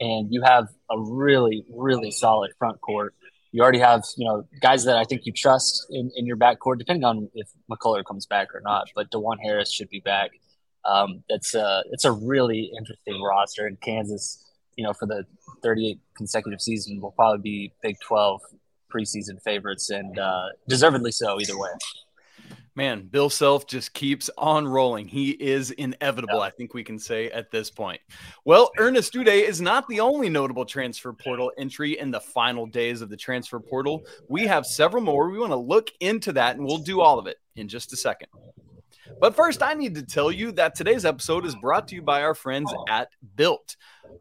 and 0.00 0.32
you 0.32 0.42
have 0.42 0.68
a 0.90 0.98
really, 0.98 1.64
really 1.70 2.10
solid 2.10 2.52
front 2.58 2.80
court. 2.80 3.14
You 3.52 3.62
already 3.62 3.80
have, 3.80 4.04
you 4.16 4.26
know, 4.26 4.44
guys 4.60 4.84
that 4.84 4.96
I 4.96 5.04
think 5.04 5.26
you 5.26 5.32
trust 5.32 5.86
in, 5.90 6.10
in 6.14 6.24
your 6.24 6.36
backcourt, 6.36 6.78
depending 6.78 7.04
on 7.04 7.28
if 7.34 7.48
McCullar 7.70 8.04
comes 8.04 8.26
back 8.26 8.54
or 8.54 8.60
not. 8.60 8.88
But 8.94 9.10
Dajuan 9.10 9.38
Harris 9.42 9.72
should 9.72 9.88
be 9.88 10.00
back. 10.00 10.30
Um, 10.84 11.24
it's 11.28 11.54
a 11.54 11.82
it's 11.90 12.04
a 12.04 12.12
really 12.12 12.70
interesting 12.78 13.20
roster 13.22 13.66
in 13.66 13.76
Kansas. 13.76 14.46
You 14.76 14.84
know, 14.84 14.92
for 14.94 15.06
the 15.06 15.26
38 15.62 15.98
consecutive 16.16 16.60
season, 16.60 17.00
will 17.00 17.10
probably 17.10 17.42
be 17.42 17.72
Big 17.82 17.96
12 18.00 18.40
preseason 18.90 19.42
favorites, 19.42 19.90
and 19.90 20.18
uh, 20.18 20.46
deservedly 20.68 21.12
so 21.12 21.40
either 21.40 21.58
way. 21.58 21.70
Man, 22.76 23.08
Bill 23.08 23.28
Self 23.28 23.66
just 23.66 23.92
keeps 23.92 24.30
on 24.38 24.66
rolling. 24.66 25.08
He 25.08 25.30
is 25.30 25.70
inevitable, 25.72 26.36
yeah. 26.36 26.44
I 26.44 26.50
think 26.50 26.72
we 26.72 26.84
can 26.84 26.98
say 26.98 27.30
at 27.30 27.50
this 27.50 27.70
point. 27.70 28.00
Well, 28.44 28.70
Ernest 28.78 29.12
Udeh 29.14 29.46
is 29.46 29.60
not 29.60 29.86
the 29.88 30.00
only 30.00 30.28
notable 30.28 30.64
transfer 30.64 31.12
portal 31.12 31.52
entry 31.58 31.98
in 31.98 32.10
the 32.10 32.20
final 32.20 32.66
days 32.66 33.02
of 33.02 33.10
the 33.10 33.16
transfer 33.16 33.60
portal. 33.60 34.04
We 34.28 34.46
have 34.46 34.64
several 34.64 35.02
more. 35.02 35.28
We 35.30 35.38
want 35.38 35.52
to 35.52 35.56
look 35.56 35.90
into 36.00 36.32
that, 36.32 36.56
and 36.56 36.64
we'll 36.64 36.78
do 36.78 37.00
all 37.00 37.18
of 37.18 37.26
it 37.26 37.38
in 37.56 37.68
just 37.68 37.92
a 37.92 37.96
second. 37.96 38.28
But 39.20 39.36
first, 39.36 39.62
I 39.62 39.74
need 39.74 39.94
to 39.96 40.02
tell 40.02 40.30
you 40.30 40.52
that 40.52 40.74
today's 40.74 41.04
episode 41.04 41.44
is 41.44 41.56
brought 41.56 41.88
to 41.88 41.94
you 41.94 42.02
by 42.02 42.22
our 42.22 42.34
friends 42.34 42.72
at 42.88 43.08
Built. 43.34 43.76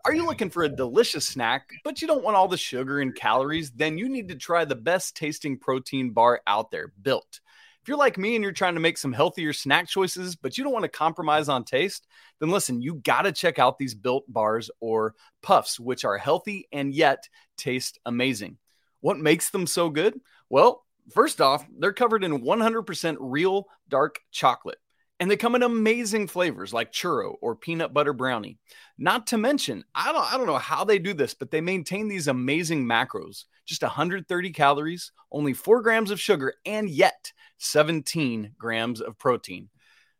Are 0.06 0.14
you 0.14 0.26
looking 0.26 0.50
for 0.50 0.64
a 0.64 0.70
delicious 0.70 1.28
snack, 1.28 1.70
but 1.84 2.02
you 2.02 2.08
don't 2.08 2.24
want 2.24 2.36
all 2.36 2.48
the 2.48 2.58
sugar 2.58 3.00
and 3.00 3.16
calories? 3.16 3.72
Then 3.72 3.98
you 3.98 4.10
need 4.10 4.28
to 4.30 4.36
try 4.36 4.66
the 4.66 4.76
best 4.76 5.16
tasting 5.16 5.58
protein 5.58 6.12
bar 6.12 6.42
out 6.48 6.72
there, 6.72 6.92
Built. 7.02 7.40
If 7.82 7.88
you're 7.88 7.98
like 7.98 8.18
me 8.18 8.36
and 8.36 8.44
you're 8.44 8.52
trying 8.52 8.74
to 8.74 8.80
make 8.80 8.98
some 8.98 9.14
healthier 9.14 9.54
snack 9.54 9.88
choices, 9.88 10.36
but 10.36 10.58
you 10.58 10.64
don't 10.64 10.74
want 10.74 10.84
to 10.84 10.90
compromise 10.90 11.48
on 11.48 11.64
taste, 11.64 12.08
then 12.40 12.50
listen, 12.50 12.82
you 12.82 12.96
got 12.96 13.22
to 13.22 13.32
check 13.32 13.58
out 13.58 13.78
these 13.78 13.96
built 13.96 14.26
bars 14.28 14.70
or 14.82 15.16
puffs, 15.42 15.80
which 15.80 16.04
are 16.04 16.18
healthy 16.18 16.68
and 16.72 16.94
yet 16.94 17.30
taste 17.58 18.00
amazing. 18.06 18.58
What 19.00 19.18
makes 19.18 19.50
them 19.50 19.66
so 19.66 19.90
good? 19.90 20.20
Well, 20.50 20.84
first 21.14 21.40
off, 21.40 21.66
they're 21.78 21.94
covered 21.94 22.24
in 22.24 22.42
100% 22.42 23.18
real 23.20 23.68
dark 23.88 24.20
chocolate. 24.32 24.78
And 25.22 25.30
they 25.30 25.38
come 25.38 25.56
in 25.56 25.64
amazing 25.64 26.28
flavors 26.28 26.74
like 26.74 26.94
churro 26.94 27.36
or 27.42 27.56
peanut 27.56 27.94
butter 27.94 28.14
brownie. 28.14 28.58
Not 28.98 29.28
to 29.28 29.38
mention, 29.38 29.84
I 29.94 30.14
don't, 30.14 30.34
I 30.34 30.38
don't 30.38 30.48
know 30.48 30.58
how 30.58 30.86
they 30.86 30.98
do 30.98 31.14
this, 31.14 31.34
but 31.34 31.52
they 31.52 31.60
maintain 31.60 32.08
these 32.08 32.30
amazing 32.30 32.86
macros 32.86 33.44
just 33.70 33.84
130 33.84 34.52
calories, 34.52 35.12
only 35.32 35.54
four 35.54 35.82
grams 35.82 36.12
of 36.12 36.20
sugar, 36.20 36.56
and 36.66 36.90
yet 36.90 37.32
17 37.60 38.54
grams 38.58 39.00
of 39.00 39.18
protein. 39.18 39.70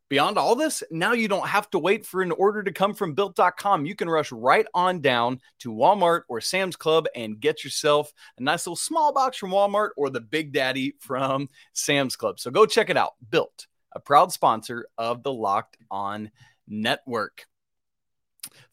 Beyond 0.10 0.40
all 0.40 0.56
this, 0.56 0.82
now 0.90 1.14
you 1.14 1.28
don't 1.28 1.48
have 1.48 1.70
to 1.70 1.78
wait 1.78 2.04
for 2.04 2.24
an 2.24 2.32
order 2.32 2.64
to 2.64 2.72
come 2.72 2.96
from 2.96 3.14
built.com. 3.14 3.86
You 3.86 3.96
can 3.96 4.10
rush 4.10 4.32
right 4.32 4.66
on 4.74 5.02
down 5.02 5.40
to 5.60 5.72
Walmart 5.72 6.22
or 6.28 6.42
Sam's 6.42 6.76
Club 6.76 7.06
and 7.16 7.40
get 7.40 7.64
yourself 7.64 8.12
a 8.40 8.42
nice 8.42 8.66
little 8.66 8.76
small 8.76 9.14
box 9.14 9.38
from 9.38 9.52
Walmart 9.52 9.90
or 9.98 10.10
the 10.10 10.20
Big 10.20 10.52
Daddy 10.52 10.96
from 11.00 11.48
Sam's 11.74 12.16
Club. 12.16 12.40
So 12.40 12.50
go 12.50 12.66
check 12.66 12.90
it 12.90 12.98
out. 12.98 13.14
Built, 13.30 13.68
a 13.92 14.00
proud 14.00 14.32
sponsor 14.32 14.88
of 14.98 15.22
the 15.22 15.32
Locked 15.32 15.78
On 15.92 16.32
Network. 16.68 17.46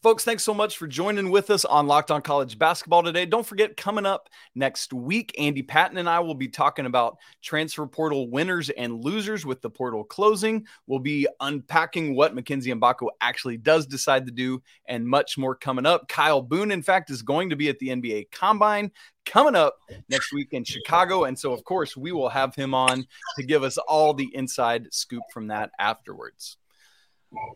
Folks, 0.03 0.23
thanks 0.23 0.43
so 0.43 0.53
much 0.53 0.77
for 0.77 0.87
joining 0.87 1.31
with 1.31 1.49
us 1.49 1.65
on 1.65 1.87
Locked 1.87 2.11
On 2.11 2.21
College 2.21 2.59
Basketball 2.59 3.03
today. 3.03 3.25
Don't 3.25 3.45
forget, 3.45 3.75
coming 3.75 4.05
up 4.05 4.29
next 4.55 4.93
week, 4.93 5.33
Andy 5.39 5.63
Patton 5.63 5.97
and 5.97 6.09
I 6.09 6.19
will 6.19 6.35
be 6.35 6.47
talking 6.47 6.85
about 6.85 7.17
transfer 7.41 7.85
portal 7.87 8.29
winners 8.29 8.69
and 8.69 9.03
losers 9.03 9.45
with 9.45 9.61
the 9.61 9.69
portal 9.69 10.03
closing. 10.03 10.65
We'll 10.85 10.99
be 10.99 11.27
unpacking 11.39 12.15
what 12.15 12.35
Mackenzie 12.35 12.71
Mgbako 12.71 13.09
actually 13.21 13.57
does 13.57 13.85
decide 13.85 14.25
to 14.27 14.31
do 14.31 14.61
and 14.85 15.07
much 15.07 15.37
more 15.37 15.55
coming 15.55 15.85
up. 15.85 16.07
Kyle 16.07 16.41
Boone, 16.41 16.71
in 16.71 16.83
fact, 16.83 17.09
is 17.09 17.21
going 17.21 17.49
to 17.49 17.55
be 17.55 17.69
at 17.69 17.79
the 17.79 17.89
NBA 17.89 18.31
Combine 18.31 18.91
coming 19.25 19.55
up 19.55 19.77
next 20.09 20.31
week 20.31 20.49
in 20.51 20.63
Chicago. 20.63 21.25
And 21.25 21.37
so, 21.37 21.53
of 21.53 21.63
course, 21.63 21.97
we 21.97 22.11
will 22.11 22.29
have 22.29 22.55
him 22.55 22.73
on 22.73 23.05
to 23.37 23.43
give 23.43 23.63
us 23.63 23.77
all 23.77 24.13
the 24.13 24.29
inside 24.33 24.93
scoop 24.93 25.23
from 25.33 25.47
that 25.47 25.71
afterwards 25.79 26.57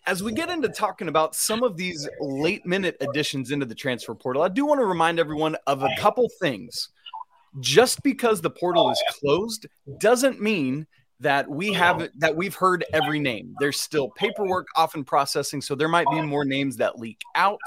as 0.06 0.22
we 0.22 0.32
get 0.32 0.50
into 0.50 0.70
talking 0.70 1.08
about 1.08 1.36
some 1.36 1.64
of 1.64 1.78
these 1.78 2.08
late 2.20 2.66
minute 2.66 2.98
additions 3.02 3.52
into 3.52 3.66
the 3.66 3.76
transfer 3.76 4.14
portal, 4.14 4.42
I 4.42 4.50
do 4.50 4.66
want 4.66 4.80
to 4.80 4.86
remind 4.86 5.20
everyone 5.20 5.56
of 5.68 5.84
a 5.84 5.90
couple 5.98 6.30
things. 6.40 6.90
Just 7.60 8.02
because 8.02 8.42
the 8.42 8.50
portal 8.50 8.90
is 8.90 9.04
closed 9.10 9.68
doesn't 10.00 10.42
mean 10.42 10.88
that 11.20 11.50
we 11.50 11.74
have 11.74 12.10
that 12.18 12.36
we've 12.36 12.56
heard 12.56 12.86
every 12.94 13.20
name. 13.20 13.56
There's 13.60 13.80
still 13.80 14.10
paperwork 14.10 14.68
often 14.76 15.04
processing, 15.04 15.62
so 15.62 15.76
there 15.76 15.90
might 15.90 16.08
be 16.10 16.22
more 16.22 16.46
names 16.46 16.78
that 16.78 16.98
leak 16.98 17.22
out. 17.36 17.60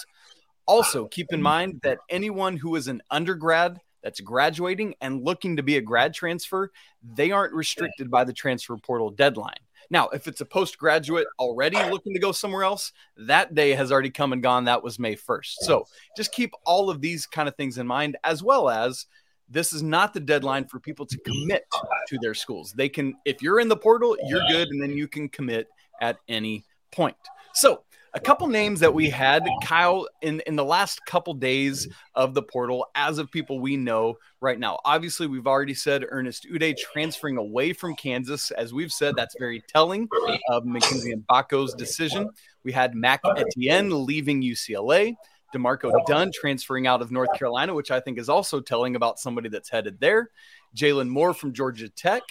Also, 0.66 1.06
keep 1.06 1.32
in 1.32 1.42
mind 1.42 1.80
that 1.82 1.98
anyone 2.08 2.56
who 2.56 2.76
is 2.76 2.88
an 2.88 3.02
undergrad 3.10 3.78
that's 4.02 4.20
graduating 4.20 4.94
and 5.00 5.22
looking 5.22 5.56
to 5.56 5.62
be 5.62 5.76
a 5.76 5.80
grad 5.80 6.14
transfer, 6.14 6.72
they 7.02 7.30
aren't 7.30 7.52
restricted 7.52 8.10
by 8.10 8.24
the 8.24 8.32
transfer 8.32 8.76
portal 8.76 9.10
deadline. 9.10 9.54
Now, 9.94 10.08
if 10.08 10.26
it's 10.26 10.40
a 10.40 10.44
postgraduate 10.44 11.28
already 11.38 11.76
looking 11.76 12.14
to 12.14 12.18
go 12.18 12.32
somewhere 12.32 12.64
else, 12.64 12.90
that 13.16 13.54
day 13.54 13.70
has 13.74 13.92
already 13.92 14.10
come 14.10 14.32
and 14.32 14.42
gone. 14.42 14.64
That 14.64 14.82
was 14.82 14.98
May 14.98 15.14
1st. 15.14 15.52
So 15.60 15.86
just 16.16 16.32
keep 16.32 16.50
all 16.66 16.90
of 16.90 17.00
these 17.00 17.26
kind 17.26 17.48
of 17.48 17.54
things 17.54 17.78
in 17.78 17.86
mind, 17.86 18.16
as 18.24 18.42
well 18.42 18.68
as 18.68 19.06
this 19.48 19.72
is 19.72 19.84
not 19.84 20.12
the 20.12 20.18
deadline 20.18 20.64
for 20.64 20.80
people 20.80 21.06
to 21.06 21.16
commit 21.18 21.64
to 22.08 22.18
their 22.20 22.34
schools. 22.34 22.72
They 22.72 22.88
can, 22.88 23.14
if 23.24 23.40
you're 23.40 23.60
in 23.60 23.68
the 23.68 23.76
portal, 23.76 24.16
you're 24.26 24.42
good, 24.48 24.66
and 24.66 24.82
then 24.82 24.96
you 24.96 25.06
can 25.06 25.28
commit 25.28 25.68
at 26.00 26.18
any 26.26 26.64
point. 26.90 27.16
So 27.52 27.84
a 28.14 28.20
couple 28.20 28.46
names 28.46 28.80
that 28.80 28.94
we 28.94 29.10
had 29.10 29.46
kyle 29.62 30.06
in 30.22 30.40
in 30.46 30.56
the 30.56 30.64
last 30.64 31.04
couple 31.04 31.34
days 31.34 31.88
of 32.14 32.32
the 32.32 32.42
portal 32.42 32.86
as 32.94 33.18
of 33.18 33.30
people 33.30 33.60
we 33.60 33.76
know 33.76 34.14
right 34.40 34.58
now 34.58 34.78
obviously 34.84 35.26
we've 35.26 35.46
already 35.46 35.74
said 35.74 36.04
ernest 36.10 36.46
udeh 36.52 36.76
transferring 36.76 37.36
away 37.36 37.72
from 37.72 37.94
kansas 37.96 38.50
as 38.52 38.72
we've 38.72 38.92
said 38.92 39.14
that's 39.16 39.34
very 39.38 39.62
telling 39.68 40.08
of 40.48 40.64
mackenzie 40.64 41.14
Mgbako's 41.14 41.74
decision 41.74 42.30
we 42.62 42.72
had 42.72 42.94
mac 42.94 43.20
etienne 43.36 44.06
leaving 44.06 44.40
ucla 44.42 45.14
DeMarco 45.54 45.92
Dunn 46.06 46.32
transferring 46.34 46.88
out 46.88 47.00
of 47.00 47.12
North 47.12 47.32
Carolina, 47.38 47.72
which 47.72 47.92
I 47.92 48.00
think 48.00 48.18
is 48.18 48.28
also 48.28 48.60
telling 48.60 48.96
about 48.96 49.20
somebody 49.20 49.48
that's 49.48 49.68
headed 49.68 50.00
there. 50.00 50.30
Jalen 50.76 51.08
Moore 51.08 51.32
from 51.32 51.52
Georgia 51.52 51.88
Tech. 51.88 52.22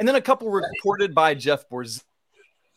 And 0.00 0.08
then 0.08 0.16
a 0.16 0.20
couple 0.20 0.50
reported 0.50 1.14
by 1.14 1.34
Jeff 1.34 1.68
Borz 1.68 2.02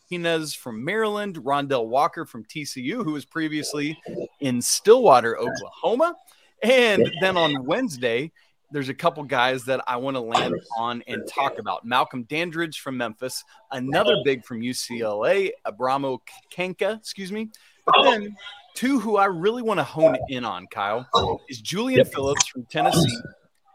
Martinez 0.10 0.54
from 0.54 0.84
Maryland, 0.84 1.36
Rondell 1.36 1.88
Walker 1.88 2.26
from 2.26 2.46
TCU, 2.46 3.04
who 3.04 3.14
was 3.14 3.26
previously 3.26 3.98
in 4.40 4.62
Stillwater, 4.62 5.38
Oklahoma. 5.38 6.16
And 6.64 7.12
then 7.20 7.36
on 7.36 7.66
Wednesday, 7.66 8.32
there's 8.72 8.90
a 8.90 8.94
couple 8.94 9.24
guys 9.24 9.66
that 9.66 9.84
I 9.86 9.98
want 9.98 10.16
to 10.16 10.22
land 10.22 10.56
on 10.78 11.04
and 11.08 11.28
talk 11.28 11.60
about. 11.60 11.86
Malcolm 11.86 12.24
Dandridge 12.24 12.80
from 12.80 12.98
Memphis, 12.98 13.44
another 13.72 14.18
big 14.24 14.46
from 14.46 14.62
UCLA, 14.62 15.52
Abramo 15.66 16.20
Canka, 16.52 16.98
excuse 16.98 17.32
me. 17.32 17.50
But 17.86 18.04
then 18.04 18.36
two 18.76 19.00
who 19.00 19.18
I 19.18 19.26
really 19.26 19.62
want 19.62 19.80
to 19.80 19.84
hone 19.84 20.18
in 20.30 20.46
on, 20.46 20.68
Kyle, 20.68 21.08
is 21.50 21.60
Julian 21.60 22.00
yep. 22.00 22.14
Phillips 22.14 22.48
from 22.48 22.66
Tennessee 22.66 23.18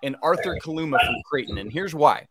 and 0.03 0.17
Arthur 0.23 0.57
Kaluma 0.62 0.99
from 1.05 1.17
Creighton. 1.27 1.59
And 1.59 1.71
here's 1.71 1.95
why. 1.95 2.27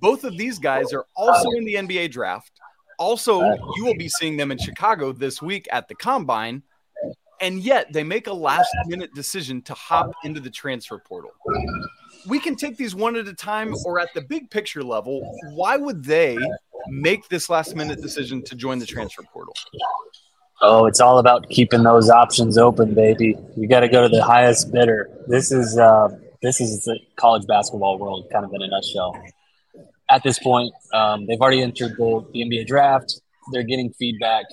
Both 0.00 0.24
of 0.24 0.36
these 0.36 0.58
guys 0.58 0.92
are 0.92 1.06
also 1.16 1.50
in 1.50 1.64
the 1.64 1.74
NBA 1.74 2.10
draft. 2.10 2.60
Also, 3.00 3.40
you 3.76 3.84
will 3.84 3.96
be 3.96 4.10
seeing 4.10 4.36
them 4.36 4.52
in 4.52 4.58
Chicago 4.58 5.10
this 5.10 5.40
week 5.40 5.66
at 5.72 5.88
the 5.88 5.94
combine. 5.94 6.62
And 7.40 7.60
yet 7.60 7.90
they 7.90 8.04
make 8.04 8.26
a 8.26 8.32
last 8.32 8.68
minute 8.86 9.14
decision 9.14 9.62
to 9.62 9.72
hop 9.72 10.12
into 10.22 10.38
the 10.38 10.50
transfer 10.50 10.98
portal. 10.98 11.30
We 12.28 12.38
can 12.38 12.54
take 12.54 12.76
these 12.76 12.94
one 12.94 13.16
at 13.16 13.26
a 13.26 13.32
time 13.32 13.74
or 13.86 13.98
at 13.98 14.12
the 14.12 14.20
big 14.20 14.50
picture 14.50 14.82
level. 14.82 15.22
Why 15.54 15.78
would 15.78 16.04
they 16.04 16.36
make 16.88 17.26
this 17.30 17.48
last 17.48 17.74
minute 17.74 18.02
decision 18.02 18.42
to 18.42 18.54
join 18.54 18.78
the 18.78 18.84
transfer 18.84 19.22
portal? 19.32 19.54
Oh, 20.60 20.84
it's 20.84 21.00
all 21.00 21.16
about 21.18 21.48
keeping 21.48 21.82
those 21.82 22.10
options 22.10 22.58
open, 22.58 22.92
baby. 22.92 23.34
You 23.56 23.66
got 23.66 23.80
to 23.80 23.88
go 23.88 24.02
to 24.02 24.14
the 24.14 24.22
highest 24.22 24.70
bidder. 24.70 25.08
This 25.26 25.50
is 25.50 25.78
uh, 25.78 26.08
this 26.42 26.60
is 26.60 26.84
the 26.84 26.98
college 27.16 27.46
basketball 27.46 27.98
world, 27.98 28.26
kind 28.30 28.44
of 28.44 28.52
in 28.52 28.60
a 28.60 28.68
nutshell 28.68 29.16
at 30.10 30.22
this 30.22 30.38
point, 30.38 30.72
um, 30.92 31.26
they've 31.26 31.40
already 31.40 31.62
entered 31.62 31.92
the, 31.96 32.26
the 32.32 32.40
NBA 32.40 32.66
draft. 32.66 33.20
They're 33.52 33.62
getting 33.62 33.92
feedback, 33.92 34.44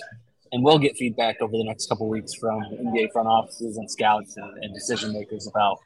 and 0.52 0.64
we'll 0.64 0.80
get 0.80 0.96
feedback 0.96 1.42
over 1.42 1.52
the 1.52 1.64
next 1.64 1.90
couple 1.90 2.08
weeks 2.08 2.34
from 2.34 2.62
NBA 2.62 3.12
front 3.12 3.28
offices 3.28 3.78
and 3.78 3.90
scouts 3.90 4.38
and, 4.38 4.64
and, 4.64 4.74
decision 4.74 5.14
makers 5.14 5.48
about 5.48 5.80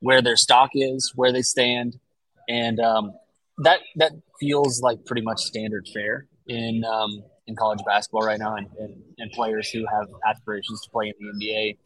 where 0.00 0.22
their 0.22 0.36
stock 0.36 0.70
is, 0.74 1.12
where 1.14 1.32
they 1.32 1.42
stand, 1.42 1.98
and 2.48 2.80
um, 2.80 3.12
that 3.58 3.80
that 3.96 4.12
feels 4.38 4.80
like 4.80 5.04
pretty 5.04 5.22
much 5.22 5.40
standard 5.40 5.86
fare 5.92 6.26
in 6.46 6.84
um, 6.84 7.22
in 7.46 7.56
college 7.56 7.80
basketball 7.84 8.22
right 8.22 8.38
now, 8.38 8.56
and, 8.56 8.68
and, 8.78 9.02
and 9.18 9.30
players 9.32 9.68
who 9.70 9.84
have 9.86 10.08
aspirations 10.26 10.80
to 10.82 10.90
play 10.90 11.08
in 11.08 11.14
the 11.20 11.46
NBA. 11.46 11.76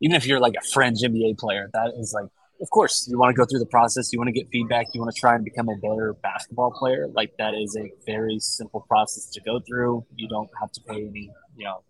Even 0.00 0.16
if 0.16 0.26
you're 0.26 0.40
like 0.40 0.54
a 0.58 0.64
fringe 0.72 1.02
NBA 1.02 1.38
player, 1.38 1.68
that 1.74 1.92
is 1.98 2.14
like 2.14 2.30
of 2.60 2.68
course, 2.70 3.06
you 3.08 3.18
want 3.18 3.34
to 3.34 3.38
go 3.38 3.46
through 3.46 3.58
the 3.58 3.66
process. 3.66 4.12
You 4.12 4.18
want 4.18 4.28
to 4.28 4.32
get 4.32 4.48
feedback. 4.50 4.86
You 4.92 5.00
want 5.00 5.14
to 5.14 5.18
try 5.18 5.34
and 5.34 5.44
become 5.44 5.68
a 5.68 5.76
better 5.76 6.14
basketball 6.22 6.70
player. 6.72 7.08
Like 7.12 7.36
that 7.38 7.54
is 7.54 7.76
a 7.76 7.90
very 8.04 8.38
simple 8.38 8.80
process 8.80 9.30
to 9.30 9.40
go 9.40 9.60
through. 9.60 10.04
You 10.14 10.28
don't 10.28 10.50
have 10.60 10.70
to 10.72 10.80
pay 10.82 11.06
any, 11.06 11.30
you 11.56 11.64
know, 11.64 11.82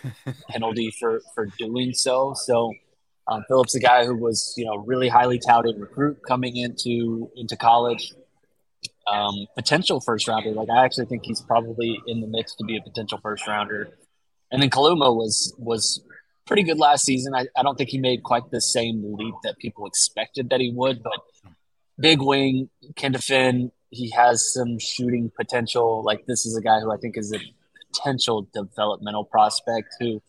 penalty 0.50 0.92
for 0.98 1.22
for 1.34 1.46
doing 1.58 1.94
so. 1.94 2.34
So, 2.34 2.72
um, 3.26 3.44
Phillips, 3.48 3.74
a 3.74 3.80
guy 3.80 4.04
who 4.04 4.16
was, 4.16 4.52
you 4.56 4.66
know, 4.66 4.76
really 4.76 5.08
highly 5.08 5.38
touted 5.38 5.80
recruit 5.80 6.18
coming 6.26 6.56
into 6.56 7.30
into 7.36 7.56
college, 7.56 8.12
um, 9.10 9.46
potential 9.56 10.00
first 10.00 10.28
rounder. 10.28 10.50
Like 10.50 10.68
I 10.68 10.84
actually 10.84 11.06
think 11.06 11.22
he's 11.24 11.40
probably 11.40 12.00
in 12.06 12.20
the 12.20 12.26
mix 12.26 12.54
to 12.56 12.64
be 12.64 12.76
a 12.76 12.82
potential 12.82 13.18
first 13.22 13.46
rounder. 13.46 13.96
And 14.50 14.62
then 14.62 14.68
Kaluma 14.68 15.14
was 15.14 15.54
was 15.58 16.02
pretty 16.48 16.64
good 16.64 16.78
last 16.78 17.04
season. 17.04 17.34
I, 17.34 17.46
I 17.56 17.62
don't 17.62 17.76
think 17.76 17.90
he 17.90 17.98
made 17.98 18.22
quite 18.24 18.50
the 18.50 18.60
same 18.60 19.14
leap 19.16 19.34
that 19.44 19.58
people 19.58 19.86
expected 19.86 20.50
that 20.50 20.60
he 20.60 20.72
would, 20.74 21.02
but 21.02 21.20
big 22.00 22.20
wing 22.20 22.70
can 22.96 23.12
defend. 23.12 23.70
He 23.90 24.10
has 24.10 24.52
some 24.52 24.78
shooting 24.78 25.30
potential. 25.36 26.02
Like 26.02 26.26
this 26.26 26.46
is 26.46 26.56
a 26.56 26.62
guy 26.62 26.80
who 26.80 26.90
I 26.90 26.96
think 26.96 27.16
is 27.16 27.32
a 27.32 27.38
potential 27.92 28.48
developmental 28.52 29.24
prospect 29.24 29.88
who, 30.00 30.22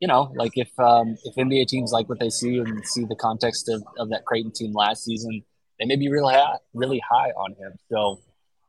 you 0.00 0.08
know, 0.08 0.32
like 0.34 0.52
if 0.56 0.70
um, 0.80 1.16
if 1.24 1.34
NBA 1.36 1.68
teams 1.68 1.92
like 1.92 2.08
what 2.08 2.18
they 2.18 2.30
see 2.30 2.58
and 2.58 2.84
see 2.86 3.04
the 3.04 3.16
context 3.16 3.68
of, 3.68 3.84
of 3.98 4.10
that 4.10 4.24
Creighton 4.24 4.52
team 4.52 4.72
last 4.72 5.04
season, 5.04 5.44
they 5.78 5.84
may 5.86 5.96
be 5.96 6.10
really 6.10 6.34
high, 6.34 6.56
really 6.72 7.02
high 7.08 7.30
on 7.30 7.52
him. 7.52 7.78
So 7.90 8.20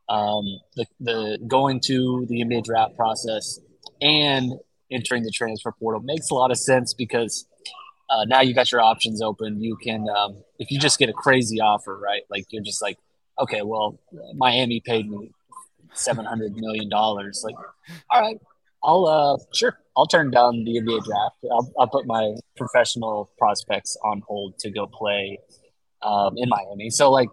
um, 0.09 0.45
the 0.75 0.85
the 0.99 1.39
going 1.47 1.79
to 1.85 2.25
the 2.27 2.43
NBA 2.43 2.65
draft 2.65 2.97
process 2.97 3.59
and 4.01 4.53
entering 4.91 5.23
the 5.23 5.31
transfer 5.31 5.71
portal 5.71 6.01
makes 6.01 6.29
a 6.29 6.35
lot 6.35 6.51
of 6.51 6.57
sense 6.57 6.93
because 6.93 7.45
uh, 8.09 8.25
now 8.25 8.41
you 8.41 8.53
got 8.53 8.71
your 8.71 8.81
options 8.81 9.21
open. 9.21 9.61
You 9.61 9.77
can, 9.77 10.07
um, 10.09 10.43
if 10.59 10.69
you 10.69 10.79
just 10.79 10.99
get 10.99 11.09
a 11.09 11.13
crazy 11.13 11.61
offer, 11.61 11.97
right? 11.97 12.23
Like 12.29 12.45
you're 12.49 12.63
just 12.63 12.81
like, 12.81 12.97
okay, 13.39 13.61
well, 13.61 13.99
Miami 14.35 14.81
paid 14.81 15.09
me 15.09 15.31
seven 15.93 16.25
hundred 16.25 16.55
million 16.55 16.89
dollars. 16.89 17.41
Like, 17.43 17.55
all 18.09 18.21
right, 18.21 18.37
I'll 18.83 19.05
uh, 19.05 19.37
sure, 19.53 19.77
I'll 19.95 20.07
turn 20.07 20.29
down 20.29 20.63
the 20.65 20.79
NBA 20.81 21.05
draft. 21.05 21.37
I'll, 21.49 21.71
I'll 21.79 21.87
put 21.87 22.05
my 22.05 22.35
professional 22.57 23.31
prospects 23.37 23.95
on 24.03 24.21
hold 24.27 24.57
to 24.59 24.69
go 24.69 24.87
play 24.87 25.39
um, 26.01 26.33
in 26.37 26.49
Miami. 26.49 26.89
So 26.89 27.11
like, 27.11 27.29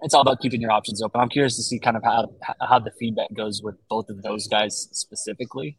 it's 0.00 0.14
all 0.14 0.22
about 0.22 0.40
keeping 0.40 0.60
your 0.60 0.70
options 0.70 1.02
open. 1.02 1.20
I'm 1.20 1.28
curious 1.28 1.56
to 1.56 1.62
see 1.62 1.78
kind 1.78 1.96
of 1.96 2.04
how 2.04 2.30
how 2.60 2.78
the 2.78 2.92
feedback 2.92 3.34
goes 3.34 3.62
with 3.62 3.76
both 3.90 4.08
of 4.08 4.22
those 4.22 4.46
guys 4.46 4.88
specifically 4.92 5.76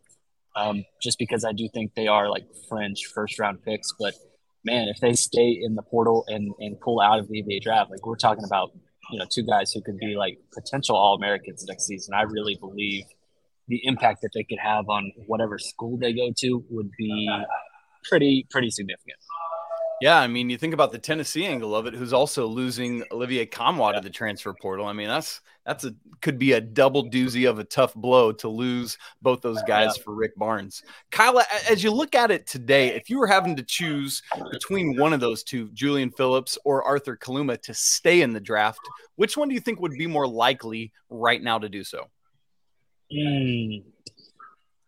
um, 0.56 0.84
just 1.02 1.18
because 1.20 1.46
I 1.46 1.52
do 1.52 1.68
think 1.74 1.96
they 1.96 2.08
are 2.08 2.30
like 2.30 2.46
fringe 2.68 3.06
first 3.14 3.40
round 3.40 3.64
picks. 3.64 3.94
But 4.00 4.14
man, 4.64 4.88
if 4.88 5.00
they 5.00 5.14
stay 5.14 5.60
in 5.62 5.76
the 5.76 5.82
portal 5.82 6.26
and, 6.28 6.54
and 6.60 6.80
pull 6.80 7.02
out 7.02 7.20
of 7.20 7.28
the 7.28 7.42
NBA 7.42 7.62
draft, 7.62 7.92
like 7.92 8.06
we're 8.06 8.16
talking 8.16 8.44
about, 8.44 8.72
you 9.12 9.20
know, 9.20 9.26
two 9.30 9.44
guys 9.44 9.72
who 9.72 9.82
could 9.82 9.98
be 9.98 10.16
like 10.16 10.40
potential 10.54 10.96
All 10.96 11.16
Americans 11.16 11.66
next 11.68 11.86
season. 11.86 12.14
I 12.14 12.24
really 12.24 12.56
believe 12.56 13.06
the 13.68 13.82
impact 13.84 14.22
that 14.22 14.32
they 14.34 14.44
could 14.44 14.60
have 14.60 14.90
on 14.90 15.12
whatever 15.28 15.60
school 15.60 15.98
they 15.98 16.14
go 16.14 16.32
to 16.38 16.66
would 16.70 16.92
be 16.98 17.30
pretty 18.04 18.46
pretty 18.50 18.70
significant. 18.70 19.18
Yeah, 20.02 20.18
I 20.18 20.28
mean, 20.28 20.50
you 20.50 20.58
think 20.58 20.74
about 20.74 20.92
the 20.92 20.98
Tennessee 20.98 21.46
angle 21.46 21.76
of 21.76 21.86
it, 21.86 21.94
who's 21.94 22.14
also 22.14 22.48
losing 22.48 23.04
Olivier 23.12 23.46
Nkamhoua 23.46 23.96
to 23.96 24.02
the 24.02 24.10
transfer 24.10 24.54
portal. 24.54 24.86
I 24.86 24.94
mean, 24.94 25.10
that's 25.10 25.42
that's 25.66 25.84
a 25.84 25.94
could 26.22 26.40
be 26.40 26.54
a 26.54 26.62
double 26.62 27.10
doozy 27.10 27.50
of 27.50 27.60
a 27.60 27.64
tough 27.64 27.94
blow 27.94 28.32
to 28.32 28.48
lose 28.48 28.98
both 29.22 29.42
those 29.42 29.62
guys 29.68 29.94
yeah. 29.98 30.04
for 30.04 30.16
Rick 30.16 30.36
Barnes. 30.38 30.84
Kyle, 31.12 31.42
as 31.70 31.84
you 31.84 31.92
look 31.92 32.16
at 32.16 32.32
it 32.32 32.48
today, 32.48 32.96
if 32.96 33.10
you 33.10 33.20
were 33.20 33.28
having 33.28 33.56
to 33.58 33.64
choose 33.64 34.22
between 34.52 34.98
one 34.98 35.14
of 35.14 35.20
those 35.20 35.44
two, 35.44 35.70
Julian 35.74 36.12
Phillips 36.12 36.58
or 36.64 36.84
Arthur 36.84 37.18
Kaluma, 37.18 37.62
to 37.62 37.74
stay 37.74 38.22
in 38.22 38.34
the 38.34 38.40
draft, 38.40 38.80
which 39.16 39.36
one 39.36 39.50
do 39.50 39.54
you 39.54 39.62
think 39.62 39.82
would 39.82 39.98
be 39.98 40.08
more 40.08 40.28
likely 40.28 40.94
right 41.10 41.42
now 41.42 41.60
to 41.60 41.68
do 41.68 41.84
so? 41.84 42.06
Mm. 43.14 43.84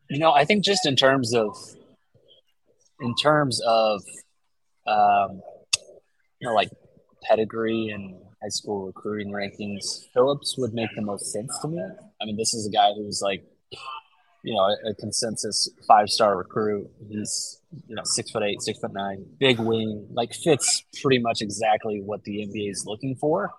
You 0.09 0.19
know, 0.19 0.31
I 0.31 0.45
think 0.45 0.63
just 0.63 0.85
in 0.85 0.95
terms 0.95 1.33
of 1.33 1.55
in 2.99 3.15
terms 3.15 3.61
of 3.65 4.03
um, 4.87 5.41
you 6.39 6.47
know, 6.47 6.53
like 6.53 6.69
pedigree 7.23 7.89
and 7.89 8.15
high 8.41 8.49
school 8.49 8.87
recruiting 8.87 9.31
rankings, 9.31 10.07
Phillips 10.13 10.55
would 10.57 10.73
make 10.73 10.89
the 10.95 11.01
most 11.01 11.31
sense 11.31 11.57
to 11.61 11.67
me. 11.67 11.81
I 12.21 12.25
mean, 12.25 12.37
this 12.37 12.53
is 12.53 12.67
a 12.67 12.71
guy 12.71 12.93
who's 12.93 13.21
like, 13.21 13.43
you 14.43 14.55
know, 14.55 14.61
a, 14.61 14.89
a 14.89 14.95
consensus 14.95 15.69
five 15.87 16.09
star 16.09 16.37
recruit. 16.37 16.89
He's 17.07 17.59
you 17.87 17.95
know 17.95 18.03
six 18.03 18.31
foot 18.31 18.43
eight, 18.43 18.61
six 18.61 18.79
foot 18.79 18.93
nine, 18.93 19.25
big 19.39 19.59
wing, 19.59 20.07
like 20.11 20.33
fits 20.33 20.83
pretty 21.01 21.19
much 21.19 21.41
exactly 21.41 22.01
what 22.01 22.23
the 22.23 22.39
NBA 22.47 22.71
is 22.71 22.85
looking 22.85 23.15
for. 23.15 23.51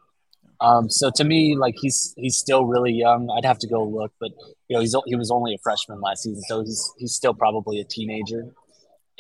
Um, 0.61 0.89
so 0.89 1.11
to 1.17 1.25
me, 1.25 1.57
like 1.57 1.75
he's 1.81 2.15
he's 2.17 2.37
still 2.37 2.67
really 2.67 2.93
young. 2.93 3.31
I'd 3.31 3.45
have 3.45 3.59
to 3.61 3.67
go 3.67 3.85
look, 3.85 4.13
but 4.21 4.31
you 4.69 4.77
know 4.77 4.81
he's 4.81 4.95
he 5.07 5.17
was 5.17 5.31
only 5.31 5.55
a 5.55 5.59
freshman 5.59 6.01
last 6.01 6.23
season, 6.23 6.43
so 6.49 6.61
he's 6.61 6.93
he's 6.99 7.15
still 7.15 7.35
probably 7.35 7.81
a 7.81 7.85
teenager. 7.85 8.55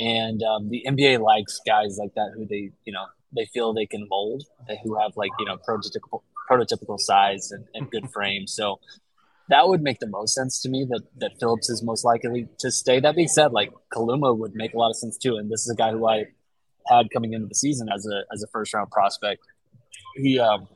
And 0.02 0.42
um, 0.42 0.68
the 0.68 0.84
NBA 0.86 1.20
likes 1.20 1.60
guys 1.64 1.96
like 1.96 2.14
that 2.14 2.32
who 2.34 2.44
they, 2.44 2.72
you 2.84 2.92
know, 2.92 3.04
they 3.34 3.46
feel 3.54 3.72
they 3.72 3.86
can 3.86 4.08
mold, 4.10 4.42
who 4.82 4.98
have 4.98 5.12
like, 5.16 5.30
you 5.38 5.46
know, 5.46 5.56
prototypical 5.56 6.22
prototypical 6.50 6.98
size 6.98 7.52
and, 7.52 7.66
and 7.74 7.88
good 7.88 8.10
frame. 8.12 8.48
So 8.48 8.80
that 9.48 9.68
would 9.68 9.80
make 9.80 10.00
the 10.00 10.08
most 10.08 10.34
sense 10.34 10.60
to 10.62 10.68
me 10.68 10.84
that, 10.90 11.02
that 11.18 11.38
Phillips 11.38 11.70
is 11.70 11.84
most 11.84 12.04
likely 12.04 12.48
to 12.58 12.70
stay. 12.72 12.98
That 12.98 13.14
being 13.14 13.28
said, 13.28 13.52
like 13.52 13.72
Kaluma 13.94 14.36
would 14.36 14.54
make 14.54 14.74
a 14.74 14.78
lot 14.78 14.90
of 14.90 14.96
sense 14.96 15.16
too. 15.16 15.36
And 15.36 15.50
this 15.50 15.62
is 15.62 15.70
a 15.70 15.76
guy 15.76 15.92
who 15.92 16.08
I 16.08 16.24
had 16.88 17.06
coming 17.12 17.32
into 17.32 17.46
the 17.46 17.54
season 17.54 17.88
as 17.94 18.04
a, 18.06 18.22
as 18.32 18.42
a 18.42 18.48
first 18.48 18.74
round 18.74 18.90
prospect. 18.90 19.42
He 20.16 20.40
um, 20.40 20.66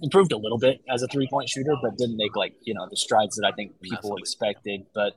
improved 0.00 0.30
a 0.30 0.36
little 0.36 0.58
bit 0.58 0.80
as 0.88 1.02
a 1.02 1.08
three 1.08 1.26
point 1.28 1.48
shooter, 1.48 1.74
but 1.82 1.98
didn't 1.98 2.16
make 2.16 2.36
like, 2.36 2.54
you 2.62 2.74
know, 2.74 2.86
the 2.88 2.96
strides 2.96 3.34
that 3.34 3.46
I 3.46 3.52
think 3.52 3.80
people 3.80 4.16
expected. 4.16 4.86
But 4.94 5.14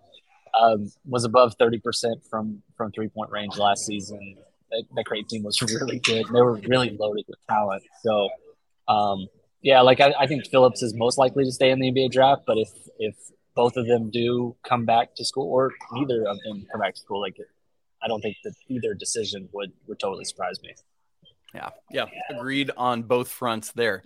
um, 0.60 0.91
was 1.05 1.24
above 1.24 1.57
30% 1.57 1.81
from, 2.29 2.62
from 2.75 2.91
three 2.91 3.10
point 3.10 3.31
range 3.31 3.57
last 3.57 3.86
season. 3.86 4.38
That, 4.72 4.83
that 4.95 5.05
great 5.05 5.27
team 5.29 5.43
was 5.43 5.62
really 5.81 6.00
good. 6.00 6.25
They 6.31 6.41
were 6.41 6.55
really 6.55 6.95
loaded 7.00 7.25
with 7.27 7.39
talent. 7.50 7.83
So, 8.03 8.29
um, 8.88 9.27
yeah, 9.62 9.81
like 9.81 10.01
I, 10.01 10.13
I 10.19 10.27
think 10.27 10.48
Phillips 10.48 10.81
is 10.81 10.93
most 10.95 11.17
likely 11.17 11.45
to 11.45 11.51
stay 11.51 11.72
in 11.72 11.79
the 11.79 11.91
NBA 11.91 12.12
draft, 12.12 12.43
but 12.45 12.57
if, 12.57 12.69
if 13.00 13.15
both 13.55 13.77
of 13.77 13.88
them 13.88 14.10
do 14.12 14.55
come 14.67 14.86
back 14.86 15.15
to 15.15 15.25
school 15.25 15.48
or 15.50 15.72
neither 15.91 16.25
of 16.27 16.38
them 16.45 16.65
come 16.72 16.81
back 16.81 16.95
to 16.95 17.00
school, 17.00 17.22
like 17.22 17.38
I 18.01 18.07
don't 18.07 18.22
think 18.22 18.38
that 18.43 18.53
either 18.67 18.93
decision 18.93 19.48
would, 19.53 19.72
would 19.88 20.00
totally 20.00 20.25
surprise 20.25 20.60
me. 20.62 20.74
Yeah, 21.53 21.69
yeah, 21.91 22.05
agreed 22.31 22.72
on 22.77 23.03
both 23.03 23.27
fronts 23.27 23.72
there. 23.74 24.01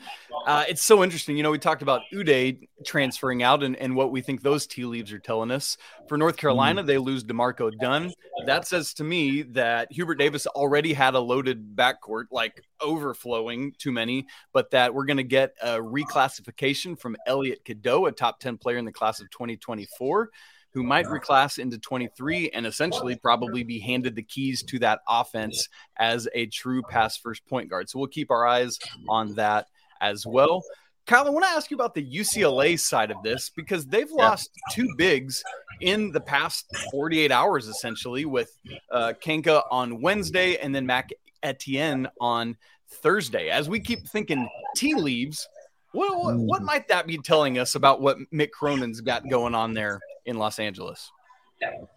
Uh, 0.45 0.65
it's 0.67 0.83
so 0.83 1.01
interesting. 1.01 1.37
You 1.37 1.43
know, 1.43 1.51
we 1.51 1.59
talked 1.59 1.81
about 1.81 2.01
Udeh 2.13 2.67
transferring 2.85 3.41
out 3.41 3.63
and, 3.63 3.77
and 3.77 3.95
what 3.95 4.11
we 4.11 4.19
think 4.19 4.41
those 4.41 4.67
tea 4.67 4.83
leaves 4.83 5.13
are 5.13 5.19
telling 5.19 5.51
us. 5.51 5.77
For 6.09 6.17
North 6.17 6.35
Carolina, 6.35 6.83
mm. 6.83 6.87
they 6.87 6.97
lose 6.97 7.23
DeMarco 7.23 7.71
Dunn. 7.79 8.11
That 8.45 8.67
says 8.67 8.93
to 8.95 9.05
me 9.05 9.43
that 9.43 9.89
Hubert 9.93 10.15
Davis 10.15 10.45
already 10.45 10.91
had 10.91 11.13
a 11.13 11.19
loaded 11.19 11.73
backcourt, 11.73 12.25
like 12.31 12.61
overflowing 12.81 13.73
too 13.77 13.93
many, 13.93 14.27
but 14.51 14.69
that 14.71 14.93
we're 14.93 15.05
going 15.05 15.17
to 15.17 15.23
get 15.23 15.53
a 15.61 15.77
reclassification 15.77 16.99
from 16.99 17.15
Elliot 17.27 17.63
Cadeau, 17.63 18.07
a 18.07 18.11
top 18.11 18.41
10 18.41 18.57
player 18.57 18.77
in 18.77 18.83
the 18.83 18.91
class 18.91 19.21
of 19.21 19.29
2024 19.31 20.29
who 20.73 20.83
might 20.83 21.05
reclass 21.05 21.57
into 21.59 21.77
23 21.77 22.51
and 22.51 22.65
essentially 22.65 23.15
probably 23.15 23.63
be 23.63 23.79
handed 23.79 24.15
the 24.15 24.23
keys 24.23 24.63
to 24.63 24.79
that 24.79 24.99
offense 25.07 25.67
as 25.97 26.27
a 26.33 26.45
true 26.47 26.81
pass 26.83 27.17
first 27.17 27.45
point 27.47 27.69
guard. 27.69 27.89
So 27.89 27.99
we'll 27.99 28.07
keep 28.07 28.31
our 28.31 28.45
eyes 28.45 28.77
on 29.09 29.33
that 29.35 29.67
as 30.01 30.25
well. 30.25 30.63
Kyle, 31.07 31.25
I 31.25 31.29
want 31.29 31.45
to 31.45 31.51
ask 31.51 31.71
you 31.71 31.75
about 31.75 31.95
the 31.95 32.05
UCLA 32.05 32.77
side 32.77 33.11
of 33.11 33.23
this 33.23 33.49
because 33.49 33.85
they've 33.85 34.11
lost 34.11 34.51
two 34.73 34.87
bigs 34.97 35.41
in 35.79 36.11
the 36.11 36.19
past 36.19 36.65
48 36.91 37.31
hours, 37.31 37.67
essentially, 37.67 38.25
with 38.25 38.51
uh, 38.91 39.13
Canka 39.23 39.63
on 39.71 40.01
Wednesday 40.01 40.57
and 40.57 40.75
then 40.75 40.85
Mac 40.85 41.11
Etienne 41.43 42.09
on 42.19 42.57
Thursday. 42.89 43.49
As 43.49 43.69
we 43.69 43.79
keep 43.79 44.05
thinking 44.09 44.49
tea 44.75 44.95
leaves, 44.95 45.47
what, 45.93 46.17
what, 46.17 46.37
what, 46.37 46.61
mm. 46.61 46.65
might 46.65 46.89
that 46.89 47.07
be 47.07 47.17
telling 47.17 47.57
us 47.57 47.75
about 47.75 48.01
what 48.01 48.17
Mick 48.33 48.51
Cronin's 48.51 48.99
got 48.99 49.29
going 49.29 49.55
on 49.55 49.73
there 49.73 50.01
in 50.27 50.37
Los 50.37 50.59
Angeles. 50.59 51.11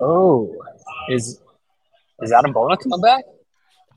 Oh, 0.01 0.57
is 1.11 1.41
is 2.23 2.33
Adem 2.33 2.55
Bona 2.55 2.77
coming 2.79 3.01
back? 3.03 3.25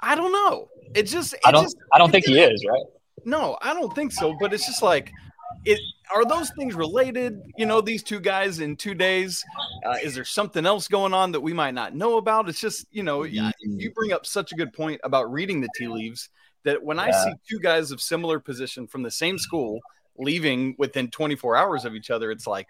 I 0.01 0.15
don't 0.15 0.33
know. 0.33 0.67
It 0.93 1.03
just 1.03 1.33
it 1.33 1.39
I 1.45 1.51
don't 1.51 1.63
just, 1.63 1.77
I 1.93 1.97
don't 1.97 2.11
think 2.11 2.25
he 2.25 2.39
is, 2.39 2.65
right? 2.67 2.83
No, 3.23 3.57
I 3.61 3.73
don't 3.73 3.95
think 3.95 4.11
so. 4.11 4.35
But 4.39 4.53
it's 4.53 4.65
just 4.65 4.81
like 4.81 5.11
it 5.63 5.79
are 6.13 6.25
those 6.25 6.49
things 6.51 6.75
related? 6.75 7.41
You 7.57 7.65
know, 7.65 7.79
these 7.79 8.03
two 8.03 8.19
guys 8.19 8.59
in 8.59 8.75
two 8.75 8.93
days. 8.93 9.43
Uh, 9.85 9.95
is 10.03 10.15
there 10.15 10.25
something 10.25 10.65
else 10.65 10.87
going 10.87 11.13
on 11.13 11.31
that 11.31 11.41
we 11.41 11.53
might 11.53 11.73
not 11.73 11.95
know 11.95 12.17
about? 12.17 12.49
It's 12.49 12.59
just 12.59 12.85
you 12.91 13.03
know, 13.03 13.21
mm-hmm. 13.21 13.79
you 13.79 13.91
bring 13.91 14.11
up 14.11 14.25
such 14.25 14.51
a 14.51 14.55
good 14.55 14.73
point 14.73 14.99
about 15.03 15.31
reading 15.31 15.61
the 15.61 15.69
tea 15.77 15.87
leaves 15.87 16.29
that 16.63 16.83
when 16.83 16.97
yeah. 16.97 17.03
I 17.03 17.11
see 17.11 17.33
two 17.49 17.59
guys 17.59 17.91
of 17.91 18.01
similar 18.01 18.39
position 18.39 18.87
from 18.87 19.03
the 19.03 19.11
same 19.11 19.37
school 19.37 19.79
leaving 20.17 20.75
within 20.77 21.09
24 21.09 21.55
hours 21.55 21.85
of 21.85 21.95
each 21.95 22.11
other 22.11 22.31
it's 22.31 22.45
like 22.45 22.67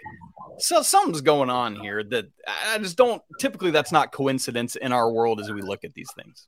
so 0.60 0.82
something's 0.82 1.22
going 1.22 1.50
on 1.50 1.76
here 1.76 2.04
that 2.04 2.26
i 2.48 2.78
just 2.78 2.96
don't 2.96 3.22
typically 3.40 3.72
that's 3.72 3.92
not 3.92 4.12
coincidence 4.12 4.76
in 4.78 4.94
our 4.94 5.12
world 5.12 5.40
as 5.40 5.52
we 5.52 5.62
look 5.62 5.84
at 5.84 5.94
these 5.94 6.10
things 6.16 6.48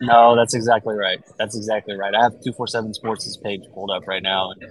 no 0.00 0.36
that's 0.36 0.54
exactly 0.54 0.94
right 0.94 1.22
that's 1.38 1.56
exactly 1.56 1.94
right 1.94 2.14
i 2.14 2.22
have 2.22 2.32
247 2.32 2.92
sports' 2.94 3.36
page 3.38 3.62
pulled 3.72 3.90
up 3.90 4.06
right 4.06 4.22
now 4.22 4.50
and 4.50 4.64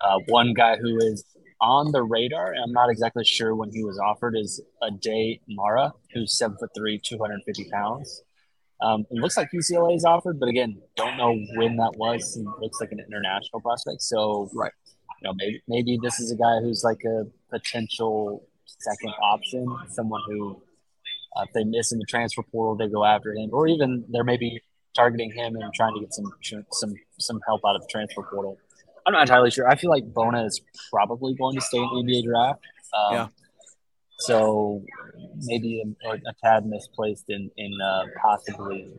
uh, 0.00 0.18
one 0.28 0.54
guy 0.54 0.76
who 0.76 0.96
is 0.98 1.24
on 1.60 1.90
the 1.92 2.02
radar 2.02 2.52
and 2.52 2.62
i'm 2.62 2.72
not 2.72 2.88
exactly 2.88 3.24
sure 3.24 3.54
when 3.56 3.70
he 3.72 3.82
was 3.82 3.98
offered 3.98 4.36
is 4.36 4.60
Aday 4.82 5.40
Mara 5.48 5.92
who's 6.14 6.38
seven 6.38 6.56
foot 6.56 6.70
three 6.76 6.98
250 6.98 7.68
pounds 7.70 8.22
um, 8.82 9.04
it 9.10 9.16
looks 9.16 9.36
like 9.36 9.50
UCLA 9.52 9.94
is 9.94 10.06
offered, 10.06 10.40
but 10.40 10.48
again, 10.48 10.80
don't 10.96 11.18
know 11.18 11.38
when 11.56 11.76
that 11.76 11.96
was. 11.98 12.34
It 12.34 12.46
looks 12.62 12.80
like 12.80 12.92
an 12.92 12.98
international 12.98 13.60
prospect. 13.60 14.00
So, 14.00 14.48
right 14.54 14.72
you 15.20 15.28
know, 15.28 15.34
maybe 15.36 15.62
maybe 15.68 15.98
this 16.02 16.18
is 16.18 16.32
a 16.32 16.36
guy 16.36 16.60
who's 16.60 16.82
like 16.82 17.02
a 17.04 17.26
potential 17.50 18.46
second 18.64 19.12
option, 19.22 19.66
someone 19.88 20.22
who, 20.26 20.62
uh, 21.36 21.42
if 21.42 21.52
they 21.52 21.64
miss 21.64 21.92
in 21.92 21.98
the 21.98 22.06
transfer 22.06 22.42
portal, 22.42 22.74
they 22.76 22.90
go 22.90 23.04
after 23.04 23.34
him, 23.34 23.50
or 23.52 23.68
even 23.68 24.04
they're 24.08 24.24
maybe 24.24 24.62
targeting 24.94 25.30
him 25.30 25.56
and 25.56 25.72
trying 25.74 25.94
to 25.94 26.00
get 26.00 26.14
some 26.14 26.24
some 26.72 26.94
some 27.18 27.40
help 27.46 27.60
out 27.66 27.76
of 27.76 27.82
the 27.82 27.88
transfer 27.88 28.22
portal. 28.22 28.58
I'm 29.06 29.12
not 29.12 29.22
entirely 29.22 29.50
sure. 29.50 29.68
I 29.68 29.76
feel 29.76 29.90
like 29.90 30.12
Bona 30.12 30.44
is 30.44 30.60
probably 30.90 31.34
going 31.34 31.56
to 31.56 31.60
stay 31.62 31.78
in 31.78 32.06
the 32.06 32.12
NBA 32.12 32.24
draft. 32.24 32.60
Um, 32.96 33.14
yeah. 33.14 33.28
So 34.18 34.84
maybe 35.44 35.82
a, 36.04 36.10
a, 36.10 36.34
tad 36.42 36.66
misplaced 36.66 37.24
in 37.28 37.50
in 37.56 37.78
uh, 37.80 38.04
possibly 38.22 38.90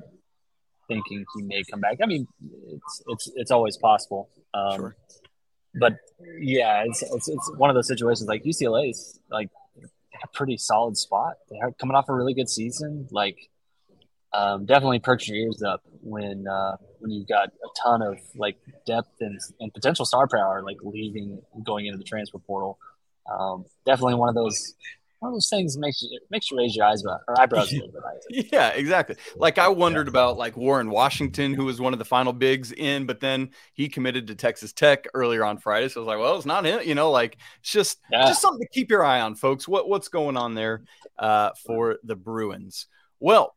thinking 0.88 1.26
he 1.36 1.44
may 1.44 1.64
come 1.70 1.80
back. 1.80 1.98
I 2.02 2.06
mean, 2.06 2.28
it's 2.68 3.04
it's 3.08 3.32
it's 3.36 3.52
always 3.52 3.78
possible. 3.78 4.30
Um, 4.54 4.76
sure 4.78 4.96
but 5.76 5.94
yeah, 6.40 6.84
it's, 6.86 7.02
it's, 7.02 7.28
it's 7.28 7.52
one 7.58 7.70
of 7.70 7.76
those 7.76 7.88
situations 7.88 8.28
like 8.28 8.44
UCLA's 8.44 9.20
like 9.30 9.50
a 10.24 10.28
pretty 10.34 10.58
solid 10.58 10.98
spot. 10.98 11.36
They're 11.50 11.72
coming 11.74 11.96
off 11.96 12.10
a 12.10 12.14
really 12.14 12.34
good 12.34 12.50
season. 12.50 13.08
Like, 13.12 13.38
um, 14.34 14.66
definitely 14.66 15.00
perks 15.00 15.28
your 15.28 15.38
ears 15.38 15.62
up 15.62 15.82
when 16.02 16.48
uh, 16.48 16.78
when 17.00 17.12
you've 17.12 17.28
got 17.28 17.50
a 17.50 17.68
ton 17.84 18.02
of 18.02 18.18
like 18.36 18.58
depth 18.86 19.20
and, 19.20 19.40
and 19.60 19.74
potential 19.74 20.06
star 20.06 20.28
power 20.28 20.62
like 20.64 20.78
leaving 20.84 21.42
going 21.64 21.86
into 21.86 21.98
the 21.98 22.04
transfer 22.04 22.38
portal. 22.38 22.80
Um, 23.30 23.66
definitely 23.86 24.16
one 24.16 24.30
of 24.30 24.36
those 24.36 24.74
one 25.22 25.30
of 25.30 25.36
those 25.36 25.50
things 25.50 25.78
makes 25.78 26.02
you 26.02 26.20
makes 26.32 26.50
you 26.50 26.58
raise 26.58 26.76
your 26.76 26.86
eyes 26.86 27.04
about 27.04 27.22
or 27.28 27.40
eyebrows 27.40 27.72
a 27.72 27.76
little 27.86 27.92
bit. 27.92 28.52
yeah, 28.52 28.70
exactly. 28.70 29.16
Like 29.36 29.60
I 29.60 29.68
wondered 29.68 30.08
yeah. 30.08 30.12
about 30.12 30.38
like 30.38 30.58
Warren 30.58 30.90
Washington, 30.90 31.54
who 31.54 31.66
was 31.66 31.80
one 31.80 31.94
of 31.94 32.00
the 32.00 32.06
final 32.06 32.34
bigs 32.34 32.72
in, 32.72 33.06
but 33.06 33.20
then 33.20 33.52
he 33.74 33.88
committed 33.88 34.26
to 34.28 34.36
Texas 34.36 34.74
Tech 34.74 35.06
earlier 35.14 35.46
on 35.46 35.60
Friday. 35.60 35.90
So 35.90 36.00
I 36.00 36.02
was 36.02 36.08
like, 36.08 36.20
well, 36.20 36.38
it's 36.38 36.48
not 36.48 36.66
him. 36.66 36.82
You 36.84 36.96
know, 36.96 37.12
like 37.12 37.38
it's 37.60 37.72
just 37.72 38.00
yeah. 38.12 38.26
just 38.26 38.42
something 38.42 38.62
to 38.62 38.68
keep 38.74 38.90
your 38.90 39.04
eye 39.04 39.22
on, 39.22 39.36
folks. 39.36 39.68
What 39.68 39.88
what's 39.88 40.08
going 40.08 40.38
on 40.38 40.56
there 40.56 40.86
uh, 41.20 41.52
for 41.66 42.00
the 42.04 42.16
Bruins? 42.16 42.88
Well, 43.20 43.56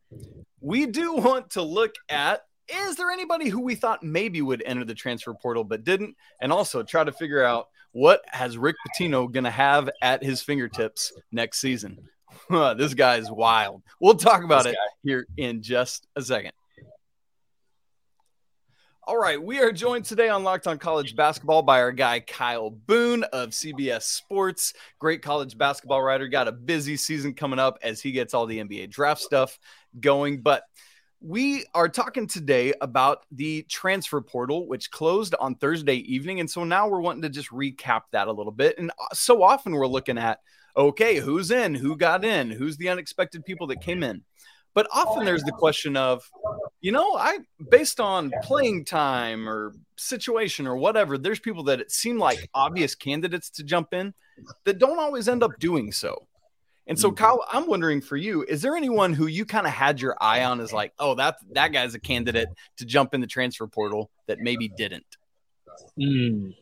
we 0.60 0.84
do 0.84 1.14
want 1.14 1.52
to 1.52 1.62
look 1.62 1.94
at 2.10 2.42
is 2.68 2.96
there 2.96 3.10
anybody 3.10 3.48
who 3.48 3.60
we 3.60 3.74
thought 3.74 4.02
maybe 4.02 4.42
would 4.42 4.62
enter 4.64 4.84
the 4.84 4.94
transfer 4.94 5.32
portal 5.34 5.64
but 5.64 5.84
didn't, 5.84 6.14
and 6.40 6.52
also 6.52 6.82
try 6.82 7.04
to 7.04 7.12
figure 7.12 7.42
out 7.42 7.68
what 7.94 8.22
has 8.26 8.58
Rick 8.58 8.74
Pitino 8.86 9.30
going 9.30 9.44
to 9.44 9.50
have 9.50 9.88
at 10.02 10.22
his 10.22 10.42
fingertips 10.42 11.12
next 11.30 11.60
season? 11.60 12.08
this 12.50 12.92
guy 12.92 13.16
is 13.16 13.30
wild. 13.30 13.82
We'll 14.00 14.16
talk 14.16 14.42
about 14.42 14.64
this 14.64 14.72
it 14.72 14.76
guy. 14.76 14.94
here 15.04 15.26
in 15.36 15.62
just 15.62 16.06
a 16.16 16.22
second. 16.22 16.50
All 19.06 19.16
right, 19.16 19.40
we 19.40 19.60
are 19.60 19.70
joined 19.70 20.06
today 20.06 20.28
on 20.28 20.42
Locked 20.42 20.66
On 20.66 20.76
College 20.76 21.14
Basketball 21.14 21.62
by 21.62 21.82
our 21.82 21.92
guy 21.92 22.18
Kyle 22.18 22.70
Boone 22.70 23.22
of 23.22 23.50
CBS 23.50 24.02
Sports. 24.02 24.72
Great 24.98 25.22
college 25.22 25.56
basketball 25.56 26.02
writer. 26.02 26.26
Got 26.26 26.48
a 26.48 26.52
busy 26.52 26.96
season 26.96 27.34
coming 27.34 27.60
up 27.60 27.78
as 27.82 28.00
he 28.00 28.10
gets 28.10 28.34
all 28.34 28.46
the 28.46 28.58
NBA 28.58 28.90
draft 28.90 29.20
stuff 29.20 29.56
going. 30.00 30.40
But 30.40 30.64
we 31.26 31.64
are 31.74 31.88
talking 31.88 32.26
today 32.26 32.74
about 32.82 33.24
the 33.32 33.62
transfer 33.62 34.20
portal, 34.20 34.68
which 34.68 34.90
closed 34.90 35.34
on 35.40 35.54
Thursday 35.54 35.96
evening. 35.96 36.38
And 36.40 36.50
so 36.50 36.64
now 36.64 36.86
we're 36.86 37.00
wanting 37.00 37.22
to 37.22 37.30
just 37.30 37.48
recap 37.48 38.02
that 38.12 38.28
a 38.28 38.32
little 38.32 38.52
bit. 38.52 38.76
And 38.76 38.90
uh, 38.90 39.14
so 39.14 39.42
often 39.42 39.72
we're 39.72 39.86
looking 39.86 40.18
at, 40.18 40.40
okay, 40.76 41.16
who's 41.16 41.50
in, 41.50 41.74
who 41.74 41.96
got 41.96 42.26
in, 42.26 42.50
who's 42.50 42.76
the 42.76 42.90
unexpected 42.90 43.42
people 43.46 43.66
that 43.68 43.80
came 43.80 44.02
in. 44.02 44.22
But 44.74 44.86
often 44.92 45.24
there's 45.24 45.44
the 45.44 45.52
question 45.52 45.96
of, 45.96 46.28
you 46.82 46.92
know, 46.92 47.14
I 47.14 47.38
based 47.70 48.00
on 48.00 48.30
playing 48.42 48.84
time 48.84 49.48
or 49.48 49.72
situation 49.96 50.66
or 50.66 50.76
whatever, 50.76 51.16
there's 51.16 51.40
people 51.40 51.62
that 51.64 51.80
it 51.80 51.90
seem 51.90 52.18
like 52.18 52.50
obvious 52.52 52.94
candidates 52.94 53.48
to 53.50 53.64
jump 53.64 53.94
in 53.94 54.12
that 54.64 54.78
don't 54.78 54.98
always 54.98 55.28
end 55.28 55.42
up 55.42 55.52
doing 55.58 55.90
so. 55.90 56.26
And 56.86 56.98
so, 56.98 57.08
mm-hmm. 57.08 57.16
Kyle, 57.16 57.44
I'm 57.50 57.66
wondering 57.66 58.00
for 58.00 58.16
you, 58.16 58.42
is 58.42 58.60
there 58.62 58.76
anyone 58.76 59.14
who 59.14 59.26
you 59.26 59.46
kind 59.46 59.66
of 59.66 59.72
had 59.72 60.00
your 60.00 60.16
eye 60.20 60.44
on 60.44 60.60
as 60.60 60.72
like, 60.72 60.92
oh, 60.98 61.14
that 61.14 61.36
that 61.52 61.72
guy's 61.72 61.94
a 61.94 61.98
candidate 61.98 62.48
to 62.78 62.84
jump 62.84 63.14
in 63.14 63.20
the 63.20 63.26
transfer 63.26 63.66
portal 63.66 64.10
that 64.26 64.38
maybe 64.38 64.68
didn't? 64.68 65.06
Mm. 65.98 66.54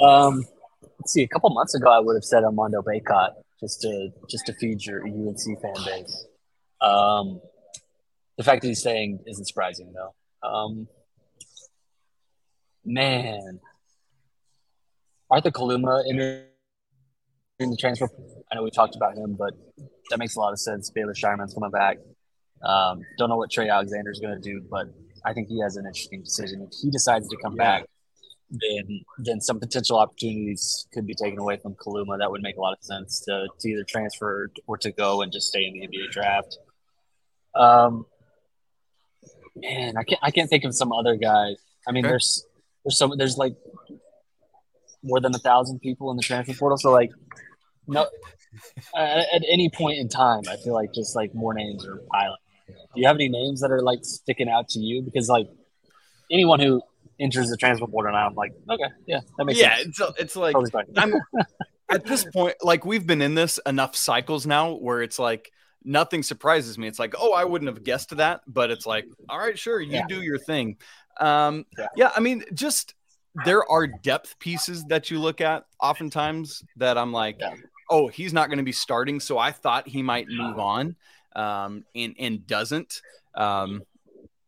Um, 0.00 0.44
let's 0.98 1.12
see. 1.12 1.22
A 1.22 1.28
couple 1.28 1.50
months 1.50 1.74
ago, 1.74 1.90
I 1.90 2.00
would 2.00 2.14
have 2.14 2.24
said 2.24 2.44
Armando 2.44 2.82
Bacot 2.82 3.34
just 3.60 3.82
to 3.82 4.10
just 4.28 4.46
to 4.46 4.54
feed 4.54 4.84
your 4.84 5.06
UNC 5.06 5.60
fan 5.60 5.84
base. 5.84 6.26
Um, 6.80 7.40
the 8.36 8.44
fact 8.44 8.62
that 8.62 8.68
he's 8.68 8.82
saying 8.82 9.20
isn't 9.26 9.46
surprising 9.46 9.92
though. 9.92 10.14
Um, 10.46 10.88
man, 12.84 13.60
Arthur 15.30 15.50
Kaluma 15.50 16.02
in, 16.06 16.44
in 17.58 17.70
the 17.70 17.76
transfer. 17.76 18.08
I 18.50 18.56
know 18.56 18.62
we 18.62 18.70
talked 18.70 18.96
about 18.96 19.16
him, 19.16 19.34
but 19.34 19.54
that 20.10 20.18
makes 20.18 20.36
a 20.36 20.40
lot 20.40 20.52
of 20.52 20.60
sense. 20.60 20.90
Baylor 20.90 21.14
Scheierman's 21.14 21.54
coming 21.54 21.70
back. 21.70 21.98
Um, 22.62 23.02
don't 23.18 23.28
know 23.28 23.36
what 23.36 23.50
Trey 23.50 23.68
Alexander 23.68 24.10
is 24.10 24.20
going 24.20 24.34
to 24.34 24.40
do, 24.40 24.62
but 24.70 24.86
I 25.24 25.32
think 25.32 25.48
he 25.48 25.60
has 25.60 25.76
an 25.76 25.86
interesting 25.86 26.22
decision. 26.22 26.62
If 26.62 26.78
he 26.80 26.90
decides 26.90 27.28
to 27.28 27.36
come 27.42 27.54
yeah. 27.56 27.80
back, 27.80 27.86
then 28.50 29.00
then 29.18 29.40
some 29.40 29.58
potential 29.58 29.98
opportunities 29.98 30.86
could 30.92 31.06
be 31.06 31.14
taken 31.14 31.38
away 31.38 31.56
from 31.56 31.74
Kaluma. 31.74 32.18
That 32.18 32.30
would 32.30 32.42
make 32.42 32.56
a 32.56 32.60
lot 32.60 32.74
of 32.74 32.84
sense 32.84 33.20
to, 33.22 33.48
to 33.58 33.68
either 33.68 33.84
transfer 33.84 34.52
or 34.66 34.78
to 34.78 34.92
go 34.92 35.22
and 35.22 35.32
just 35.32 35.48
stay 35.48 35.64
in 35.64 35.72
the 35.72 35.86
NBA 35.86 36.12
draft. 36.12 36.58
Um, 37.54 38.06
man, 39.56 39.96
I 39.96 40.04
can't 40.04 40.20
I 40.22 40.30
can't 40.30 40.48
think 40.48 40.64
of 40.64 40.74
some 40.74 40.92
other 40.92 41.16
guys. 41.16 41.56
I 41.88 41.92
mean, 41.92 42.04
okay. 42.04 42.12
there's 42.12 42.46
there's 42.84 42.96
some 42.96 43.12
there's 43.16 43.36
like 43.36 43.56
more 45.02 45.20
than 45.20 45.34
a 45.34 45.38
thousand 45.38 45.80
people 45.80 46.10
in 46.12 46.16
the 46.16 46.22
transfer 46.22 46.54
portal, 46.54 46.78
so 46.78 46.92
like 46.92 47.10
no. 47.86 48.06
at, 48.96 49.26
at 49.32 49.42
any 49.50 49.70
point 49.70 49.98
in 49.98 50.08
time, 50.08 50.42
I 50.48 50.56
feel 50.56 50.74
like 50.74 50.92
just 50.92 51.16
like 51.16 51.34
more 51.34 51.54
names 51.54 51.86
are 51.86 52.00
piling. 52.10 52.36
Do 52.68 53.00
you 53.00 53.06
have 53.06 53.16
any 53.16 53.28
names 53.28 53.60
that 53.60 53.70
are 53.70 53.82
like 53.82 54.04
sticking 54.04 54.48
out 54.48 54.68
to 54.70 54.80
you? 54.80 55.02
Because 55.02 55.28
like 55.28 55.48
anyone 56.30 56.60
who 56.60 56.82
enters 57.20 57.48
the 57.48 57.56
transfer 57.56 57.86
portal, 57.86 58.14
and 58.14 58.16
I'm 58.16 58.34
like, 58.34 58.52
okay, 58.70 58.88
yeah, 59.06 59.20
that 59.38 59.44
makes 59.44 59.58
yeah, 59.58 59.76
sense. 59.76 60.00
it's 60.00 60.20
it's 60.20 60.36
like 60.36 60.56
I'm 60.96 61.14
at 61.90 62.04
this 62.04 62.24
point, 62.24 62.56
like 62.62 62.84
we've 62.84 63.06
been 63.06 63.22
in 63.22 63.34
this 63.34 63.58
enough 63.66 63.94
cycles 63.96 64.46
now 64.46 64.72
where 64.72 65.02
it's 65.02 65.18
like 65.18 65.52
nothing 65.84 66.22
surprises 66.22 66.76
me. 66.78 66.88
It's 66.88 66.98
like, 66.98 67.14
oh, 67.18 67.32
I 67.32 67.44
wouldn't 67.44 67.68
have 67.68 67.84
guessed 67.84 68.16
that, 68.16 68.40
but 68.46 68.70
it's 68.70 68.86
like, 68.86 69.06
all 69.28 69.38
right, 69.38 69.58
sure, 69.58 69.80
you 69.80 69.92
yeah. 69.92 70.06
do 70.08 70.22
your 70.22 70.38
thing. 70.38 70.76
Um, 71.20 71.64
yeah. 71.78 71.86
yeah, 71.96 72.12
I 72.14 72.20
mean, 72.20 72.44
just 72.52 72.94
there 73.44 73.70
are 73.70 73.86
depth 73.86 74.38
pieces 74.38 74.84
that 74.86 75.10
you 75.10 75.20
look 75.20 75.40
at 75.40 75.64
oftentimes 75.80 76.62
that 76.76 76.98
I'm 76.98 77.12
like, 77.12 77.36
yeah. 77.38 77.54
Oh, 77.88 78.08
he's 78.08 78.32
not 78.32 78.48
going 78.48 78.58
to 78.58 78.64
be 78.64 78.72
starting, 78.72 79.20
so 79.20 79.38
I 79.38 79.52
thought 79.52 79.88
he 79.88 80.02
might 80.02 80.28
move 80.28 80.58
on, 80.58 80.96
um, 81.34 81.84
and 81.94 82.14
and 82.18 82.46
doesn't. 82.46 83.00
Um, 83.34 83.82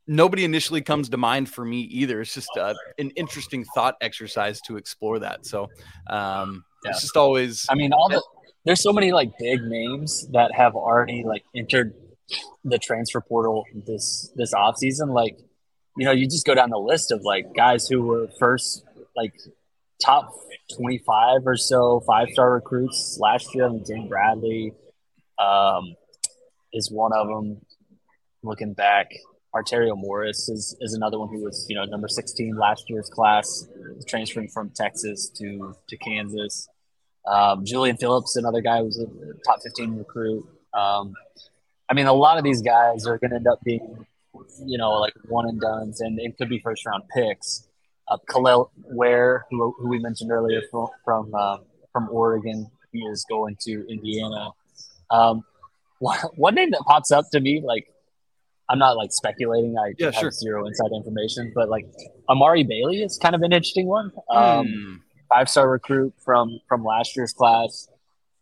nobody 0.06 0.44
initially 0.44 0.80
comes 0.80 1.10
to 1.10 1.16
mind 1.16 1.48
for 1.48 1.64
me 1.64 1.80
either. 1.80 2.20
It's 2.20 2.34
just 2.34 2.50
uh, 2.56 2.74
an 2.98 3.10
interesting 3.10 3.64
thought 3.74 3.96
exercise 4.00 4.60
to 4.62 4.76
explore 4.76 5.18
that. 5.20 5.46
So 5.46 5.68
um, 6.08 6.64
yeah. 6.84 6.90
it's 6.90 7.02
just 7.02 7.16
always. 7.16 7.66
I 7.68 7.74
mean, 7.74 7.92
all 7.92 8.08
the 8.08 8.22
there's 8.64 8.82
so 8.82 8.92
many 8.92 9.12
like 9.12 9.30
big 9.38 9.62
names 9.62 10.26
that 10.32 10.52
have 10.54 10.74
already 10.74 11.24
like 11.24 11.44
entered 11.54 11.94
the 12.64 12.78
transfer 12.78 13.20
portal 13.20 13.64
this 13.86 14.30
this 14.34 14.52
off 14.52 14.76
season. 14.76 15.10
Like, 15.10 15.38
you 15.96 16.04
know, 16.04 16.12
you 16.12 16.26
just 16.26 16.46
go 16.46 16.54
down 16.54 16.70
the 16.70 16.78
list 16.78 17.12
of 17.12 17.22
like 17.22 17.54
guys 17.54 17.86
who 17.86 18.02
were 18.02 18.28
first 18.38 18.84
like 19.16 19.34
top 20.02 20.32
25 20.76 21.46
or 21.46 21.56
so 21.56 22.00
five 22.06 22.28
star 22.30 22.52
recruits 22.54 23.18
last 23.20 23.54
year. 23.54 23.66
I 23.66 23.70
mean, 23.70 23.84
Jane 23.84 24.08
Bradley 24.08 24.72
um, 25.38 25.94
is 26.72 26.90
one 26.90 27.12
of 27.12 27.26
them. 27.28 27.60
Looking 28.44 28.72
back, 28.72 29.10
Arterio 29.54 29.96
Morris 29.96 30.48
is, 30.48 30.76
is 30.80 30.94
another 30.94 31.18
one 31.18 31.28
who 31.28 31.42
was, 31.42 31.66
you 31.68 31.74
know, 31.74 31.84
number 31.84 32.06
16 32.06 32.56
last 32.56 32.88
year's 32.88 33.08
class, 33.08 33.66
transferring 34.06 34.48
from 34.48 34.70
Texas 34.70 35.28
to, 35.30 35.74
to 35.88 35.96
Kansas. 35.96 36.68
Um, 37.26 37.64
Julian 37.64 37.96
Phillips, 37.96 38.36
another 38.36 38.60
guy 38.60 38.78
who 38.78 38.84
was 38.84 38.98
a 39.00 39.06
top 39.44 39.60
15 39.62 39.98
recruit. 39.98 40.46
Um, 40.72 41.14
I 41.88 41.94
mean, 41.94 42.06
a 42.06 42.12
lot 42.12 42.38
of 42.38 42.44
these 42.44 42.62
guys 42.62 43.06
are 43.06 43.18
going 43.18 43.30
to 43.30 43.36
end 43.36 43.46
up 43.46 43.60
being, 43.64 44.06
you 44.64 44.78
know, 44.78 44.92
like 44.92 45.14
one 45.28 45.48
and 45.48 45.60
duns, 45.60 46.00
and 46.00 46.18
it 46.20 46.36
could 46.38 46.48
be 46.48 46.60
first 46.60 46.86
round 46.86 47.04
picks. 47.14 47.67
Uh, 48.10 48.16
Kel'el 48.28 48.70
Ware, 48.84 49.46
who, 49.50 49.74
who 49.78 49.88
we 49.88 49.98
mentioned 49.98 50.30
earlier 50.30 50.62
from 50.70 50.88
from, 51.04 51.34
uh, 51.34 51.58
from 51.92 52.08
Oregon, 52.10 52.70
he 52.92 53.00
is 53.00 53.24
going 53.28 53.56
to 53.62 53.86
Indiana. 53.88 54.50
Um, 55.10 55.44
one, 55.98 56.18
one 56.36 56.54
name 56.54 56.70
that 56.70 56.82
pops 56.86 57.10
up 57.10 57.26
to 57.32 57.40
me, 57.40 57.62
like 57.64 57.86
I'm 58.68 58.78
not 58.78 58.96
like 58.96 59.12
speculating. 59.12 59.76
I 59.78 59.94
yeah, 59.98 60.06
have 60.06 60.14
sure. 60.14 60.30
zero 60.30 60.66
inside 60.66 60.90
information, 60.94 61.52
but 61.54 61.68
like 61.68 61.86
Amari 62.28 62.64
Bailey 62.64 63.02
is 63.02 63.18
kind 63.20 63.34
of 63.34 63.42
an 63.42 63.52
interesting 63.52 63.86
one. 63.86 64.12
Um, 64.30 64.66
mm. 64.66 65.00
Five 65.32 65.48
star 65.48 65.68
recruit 65.68 66.14
from 66.24 66.60
from 66.68 66.84
last 66.84 67.16
year's 67.16 67.32
class 67.32 67.88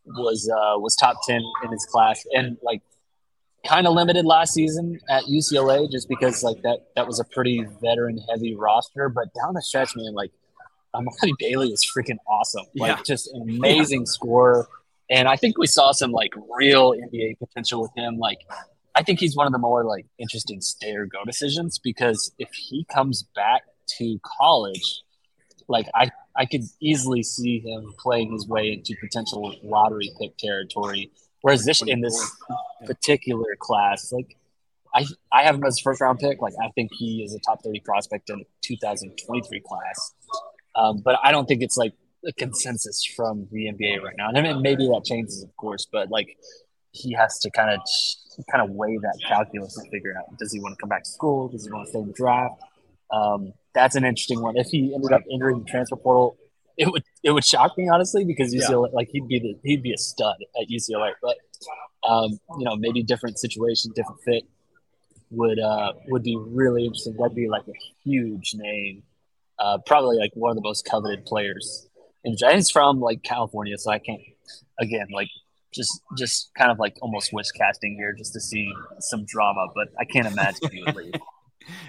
was 0.04 0.48
uh, 0.48 0.78
was 0.78 0.94
top 0.96 1.16
ten 1.26 1.42
in 1.64 1.70
his 1.72 1.84
class, 1.86 2.24
and 2.32 2.56
like 2.62 2.82
kind 3.66 3.86
of 3.86 3.94
limited 3.94 4.24
last 4.24 4.54
season 4.54 5.00
at 5.08 5.24
UCLA 5.24 5.90
just 5.90 6.08
because 6.08 6.42
like 6.42 6.62
that 6.62 6.88
that 6.96 7.06
was 7.06 7.20
a 7.20 7.24
pretty 7.24 7.66
veteran 7.82 8.18
heavy 8.30 8.54
roster. 8.54 9.08
But 9.08 9.34
down 9.34 9.54
the 9.54 9.62
stretch, 9.62 9.94
man, 9.96 10.14
like 10.14 10.32
Amari 10.94 11.34
Bailey 11.38 11.68
is 11.68 11.84
freaking 11.84 12.18
awesome. 12.28 12.66
Like 12.74 12.96
yeah. 12.96 13.02
just 13.04 13.32
an 13.32 13.42
amazing 13.42 14.06
scorer. 14.06 14.68
And 15.08 15.28
I 15.28 15.36
think 15.36 15.58
we 15.58 15.66
saw 15.66 15.92
some 15.92 16.10
like 16.10 16.32
real 16.56 16.92
NBA 16.92 17.38
potential 17.38 17.82
with 17.82 17.92
him. 17.96 18.18
Like 18.18 18.38
I 18.94 19.02
think 19.02 19.20
he's 19.20 19.36
one 19.36 19.46
of 19.46 19.52
the 19.52 19.58
more 19.58 19.84
like 19.84 20.06
interesting 20.18 20.60
stay 20.60 20.94
or 20.94 21.06
go 21.06 21.24
decisions 21.24 21.78
because 21.78 22.32
if 22.38 22.48
he 22.52 22.84
comes 22.84 23.24
back 23.34 23.62
to 23.98 24.18
college, 24.40 25.02
like 25.68 25.86
I 25.94 26.10
I 26.34 26.46
could 26.46 26.62
easily 26.80 27.22
see 27.22 27.60
him 27.60 27.94
playing 27.98 28.32
his 28.32 28.46
way 28.46 28.72
into 28.72 28.94
potential 29.00 29.54
lottery 29.62 30.10
pick 30.20 30.36
territory. 30.36 31.10
Whereas 31.46 31.64
this 31.64 31.80
in 31.80 32.00
this 32.00 32.18
particular 32.86 33.54
class, 33.60 34.10
like 34.10 34.36
I 34.92 35.06
I 35.32 35.44
have 35.44 35.54
him 35.54 35.62
as 35.62 35.78
a 35.78 35.82
first 35.84 36.00
round 36.00 36.18
pick. 36.18 36.42
Like 36.42 36.54
I 36.60 36.70
think 36.70 36.90
he 36.92 37.22
is 37.22 37.36
a 37.36 37.38
top 37.38 37.62
thirty 37.62 37.78
prospect 37.78 38.30
in 38.30 38.40
the 38.40 38.44
2023 38.62 39.60
class. 39.60 40.12
Um, 40.74 41.02
but 41.04 41.20
I 41.22 41.30
don't 41.30 41.46
think 41.46 41.62
it's 41.62 41.76
like 41.76 41.92
a 42.26 42.32
consensus 42.32 43.04
from 43.04 43.46
the 43.52 43.66
NBA 43.66 44.02
right 44.02 44.16
now. 44.18 44.28
And 44.28 44.36
I 44.36 44.40
mean, 44.42 44.60
maybe 44.60 44.88
that 44.88 45.04
changes, 45.04 45.44
of 45.44 45.56
course. 45.56 45.86
But 45.86 46.10
like 46.10 46.36
he 46.90 47.12
has 47.12 47.38
to 47.38 47.50
kind 47.52 47.70
of 47.70 47.80
kind 48.50 48.68
of 48.68 48.74
weigh 48.74 48.96
that 48.96 49.16
calculus 49.28 49.78
and 49.78 49.88
figure 49.92 50.16
out 50.18 50.36
does 50.40 50.52
he 50.52 50.58
want 50.58 50.76
to 50.76 50.82
come 50.82 50.88
back 50.88 51.04
to 51.04 51.10
school? 51.10 51.46
Does 51.46 51.64
he 51.64 51.70
want 51.70 51.86
to 51.86 51.90
stay 51.90 52.00
in 52.00 52.08
the 52.08 52.12
draft? 52.12 52.60
Um, 53.12 53.52
that's 53.72 53.94
an 53.94 54.04
interesting 54.04 54.42
one. 54.42 54.56
If 54.56 54.66
he 54.66 54.92
ended 54.92 55.12
up 55.12 55.22
entering 55.32 55.60
the 55.60 55.64
transfer 55.66 55.94
portal, 55.94 56.38
it 56.78 56.90
would 56.90 57.04
it 57.22 57.32
would 57.32 57.44
shock 57.44 57.76
me 57.78 57.88
honestly 57.88 58.24
because 58.24 58.54
UCLA 58.54 58.88
yeah. 58.88 58.96
like 58.96 59.08
he'd 59.12 59.28
be 59.28 59.38
the 59.38 59.58
he'd 59.64 59.82
be 59.82 59.92
a 59.92 59.98
stud 59.98 60.36
at 60.60 60.68
UCLA, 60.68 61.12
but 61.22 61.36
um, 62.08 62.38
you 62.58 62.64
know 62.64 62.76
maybe 62.76 63.02
different 63.02 63.38
situation, 63.38 63.92
different 63.94 64.20
fit 64.22 64.44
would 65.30 65.58
uh, 65.58 65.92
would 66.08 66.22
be 66.22 66.36
really 66.36 66.84
interesting. 66.84 67.16
That'd 67.16 67.34
be 67.34 67.48
like 67.48 67.66
a 67.68 67.72
huge 68.04 68.52
name, 68.54 69.02
uh, 69.58 69.78
probably 69.86 70.18
like 70.18 70.32
one 70.34 70.50
of 70.50 70.56
the 70.56 70.62
most 70.62 70.84
coveted 70.84 71.24
players. 71.26 71.88
And 72.24 72.36
he's 72.52 72.70
from 72.70 73.00
like 73.00 73.22
California, 73.22 73.78
so 73.78 73.90
I 73.92 73.98
can't 73.98 74.20
again 74.78 75.06
like 75.12 75.28
just 75.72 76.00
just 76.16 76.50
kind 76.58 76.70
of 76.70 76.78
like 76.78 76.96
almost 77.02 77.32
wish 77.32 77.50
casting 77.52 77.94
here 77.94 78.12
just 78.12 78.32
to 78.32 78.40
see 78.40 78.72
some 79.00 79.24
drama, 79.24 79.66
but 79.74 79.88
I 79.98 80.04
can't 80.04 80.26
imagine 80.26 80.70
he 80.70 80.82
would 80.82 80.96
leave. 80.96 81.14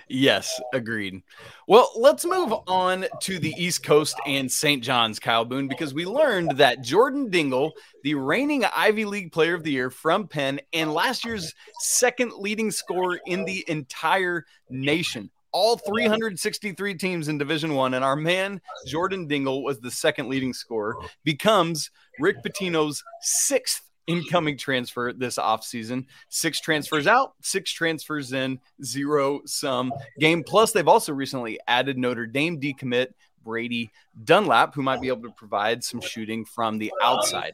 Yes, 0.07 0.59
agreed. 0.73 1.21
Well, 1.67 1.91
let's 1.95 2.25
move 2.25 2.53
on 2.67 3.05
to 3.21 3.39
the 3.39 3.53
East 3.57 3.83
Coast 3.83 4.15
and 4.25 4.51
St. 4.51 4.83
John's, 4.83 5.19
Kyle 5.19 5.45
Boone, 5.45 5.67
because 5.67 5.93
we 5.93 6.05
learned 6.05 6.57
that 6.57 6.81
Jordan 6.81 7.29
Dingle, 7.29 7.73
the 8.03 8.15
reigning 8.15 8.63
Ivy 8.65 9.05
League 9.05 9.31
Player 9.31 9.53
of 9.53 9.63
the 9.63 9.71
Year 9.71 9.89
from 9.89 10.27
Penn, 10.27 10.59
and 10.73 10.93
last 10.93 11.25
year's 11.25 11.53
second 11.79 12.33
leading 12.37 12.71
scorer 12.71 13.19
in 13.25 13.45
the 13.45 13.63
entire 13.67 14.45
nation, 14.69 15.29
all 15.51 15.77
363 15.77 16.95
teams 16.95 17.27
in 17.27 17.37
Division 17.37 17.73
One, 17.73 17.93
and 17.93 18.05
our 18.05 18.15
man 18.15 18.61
Jordan 18.85 19.27
Dingle 19.27 19.63
was 19.63 19.79
the 19.79 19.91
second 19.91 20.29
leading 20.29 20.53
scorer, 20.53 20.97
becomes 21.23 21.89
Rick 22.19 22.43
Pitino's 22.43 23.03
sixth 23.21 23.86
incoming 24.07 24.57
transfer 24.57 25.13
this 25.13 25.37
offseason. 25.37 26.05
Six 26.29 26.59
transfers 26.59 27.07
out, 27.07 27.33
six 27.41 27.71
transfers 27.71 28.33
in, 28.33 28.59
zero 28.83 29.41
sum 29.45 29.93
game. 30.19 30.43
Plus, 30.43 30.71
they've 30.71 30.87
also 30.87 31.13
recently 31.13 31.59
added 31.67 31.97
Notre 31.97 32.25
Dame 32.25 32.59
decommit 32.59 33.07
Brady 33.47 33.91
Dunlap, 34.25 34.75
who 34.75 34.81
might 34.81 34.99
be 34.99 35.07
able 35.07 35.21
to 35.23 35.31
provide 35.31 35.81
some 35.81 36.01
shooting 36.01 36.43
from 36.43 36.77
the 36.77 36.91
outside. 37.01 37.53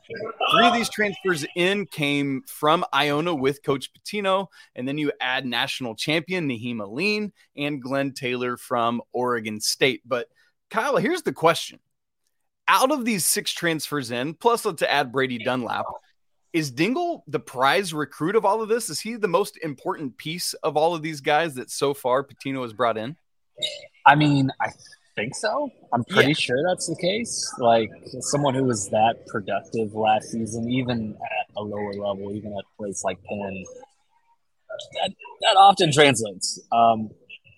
Three 0.52 0.66
of 0.66 0.74
these 0.74 0.90
transfers 0.90 1.46
in 1.56 1.86
came 1.86 2.42
from 2.48 2.84
Iona 2.92 3.36
with 3.36 3.62
Coach 3.62 3.92
Pitino, 3.94 4.48
and 4.76 4.88
then 4.88 4.98
you 4.98 5.12
add 5.22 5.46
national 5.46 5.94
champion 5.94 6.50
Nahiem 6.50 6.82
Alleyne 6.82 7.32
and 7.56 7.80
Glenn 7.80 8.12
Taylor 8.12 8.58
from 8.58 9.04
Oregon 9.12 9.60
State. 9.60 10.02
But 10.04 10.30
Kyle, 10.72 10.98
here's 10.98 11.22
the 11.22 11.32
question. 11.32 11.78
Out 12.68 12.92
of 12.92 13.06
these 13.06 13.24
six 13.24 13.52
transfers 13.52 14.10
in, 14.10 14.34
plus 14.34 14.66
let's 14.66 14.82
add 14.82 15.12
Brady 15.12 15.38
Dunlap, 15.38 15.86
is 16.54 16.70
Dingle 16.70 17.24
the 17.28 17.40
prize 17.40 17.94
recruit 17.94 18.36
of 18.36 18.46
all 18.46 18.62
of 18.62 18.70
this? 18.70 18.90
Is 18.90 19.00
he 19.00 19.16
the 19.16 19.28
most 19.28 19.58
important 19.58 20.18
piece 20.18 20.54
of 20.56 20.78
all 20.78 20.94
of 20.94 21.02
these 21.02 21.20
guys 21.20 21.56
that 21.56 21.72
so 21.72 21.94
far 21.94 22.24
Pitino 22.24 22.62
has 22.62 22.74
brought 22.74 22.98
in? 22.98 23.16
I 24.06 24.16
mean, 24.16 24.52
I 24.62 24.70
think 25.16 25.36
so. 25.36 25.70
I'm 25.92 26.04
pretty 26.06 26.30
yeah. 26.30 26.36
sure 26.36 26.58
that's 26.68 26.88
the 26.88 26.96
case. 26.96 27.52
Like 27.58 27.90
someone 28.20 28.54
who 28.54 28.66
was 28.66 28.90
that 28.90 29.26
productive 29.28 29.94
last 29.96 30.30
season, 30.32 30.70
even 30.70 31.16
at 31.16 31.56
a 31.58 31.62
lower 31.62 31.94
level, 31.94 32.32
even 32.32 32.54
at 32.54 32.60
a 32.60 32.78
place 32.78 33.04
like 33.04 33.18
Penn, 33.24 33.64
that, 35.02 35.12
that 35.42 35.58
often 35.58 35.92
translates. 35.92 36.60
Um, 36.72 37.10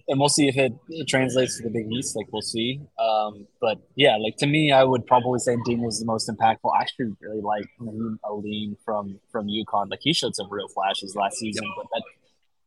and 0.08 0.20
we'll 0.20 0.30
see 0.30 0.48
if 0.48 0.58
it, 0.58 0.74
it, 0.90 1.08
translates 1.08 1.58
to 1.58 1.64
the 1.64 1.70
Big 1.70 1.92
East. 1.92 2.16
Like 2.16 2.28
we'll 2.32 2.42
see. 2.42 2.80
Um, 3.00 3.48
but 3.60 3.80
yeah, 3.96 4.18
like 4.18 4.38
to 4.38 4.48
me, 4.48 4.72
I 4.72 4.84
would 4.84 5.06
probably 5.06 5.40
say 5.40 5.58
Dean 5.66 5.82
was 5.82 6.00
the 6.00 6.06
most 6.06 6.30
impactful. 6.30 6.72
I 6.76 6.82
actually 6.82 7.14
really 7.22 7.42
like 7.42 7.66
Alleyne 8.26 8.78
from 8.86 9.20
from 9.32 9.48
UConn. 9.48 9.90
Like 9.90 10.00
he 10.02 10.14
showed 10.14 10.36
some 10.36 10.48
real 10.52 10.68
flashes 10.68 11.16
last 11.16 11.38
season. 11.38 11.66
But 11.76 11.88
that 11.94 12.04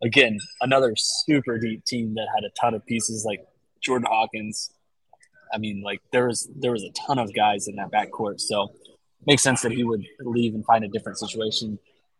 again, 0.07 0.38
another 0.61 0.94
super 0.96 1.59
deep 1.59 1.85
team 1.85 2.14
that 2.14 2.27
had 2.35 2.44
a 2.44 2.51
ton 2.61 2.74
of 2.74 2.85
pieces 2.87 3.24
like 3.24 3.46
Jordan 3.81 4.09
Hawkins. 4.11 4.72
I 5.53 5.59
mean, 5.59 5.83
like 5.83 6.01
there 6.12 6.27
was 6.27 6.51
there 6.57 6.72
was 6.72 6.83
a 6.83 6.90
ton 6.90 7.18
of 7.18 7.33
guys 7.35 7.68
in 7.68 7.77
that 7.77 7.90
backcourt. 7.90 8.40
So 8.40 8.72
makes 9.27 9.42
sense 9.42 9.62
that 9.62 9.72
he 9.72 9.85
would 9.85 10.05
leave 10.20 10.55
and 10.55 10.64
find 10.64 10.85
a 10.85 10.88
different 10.88 11.18
situation 11.18 11.79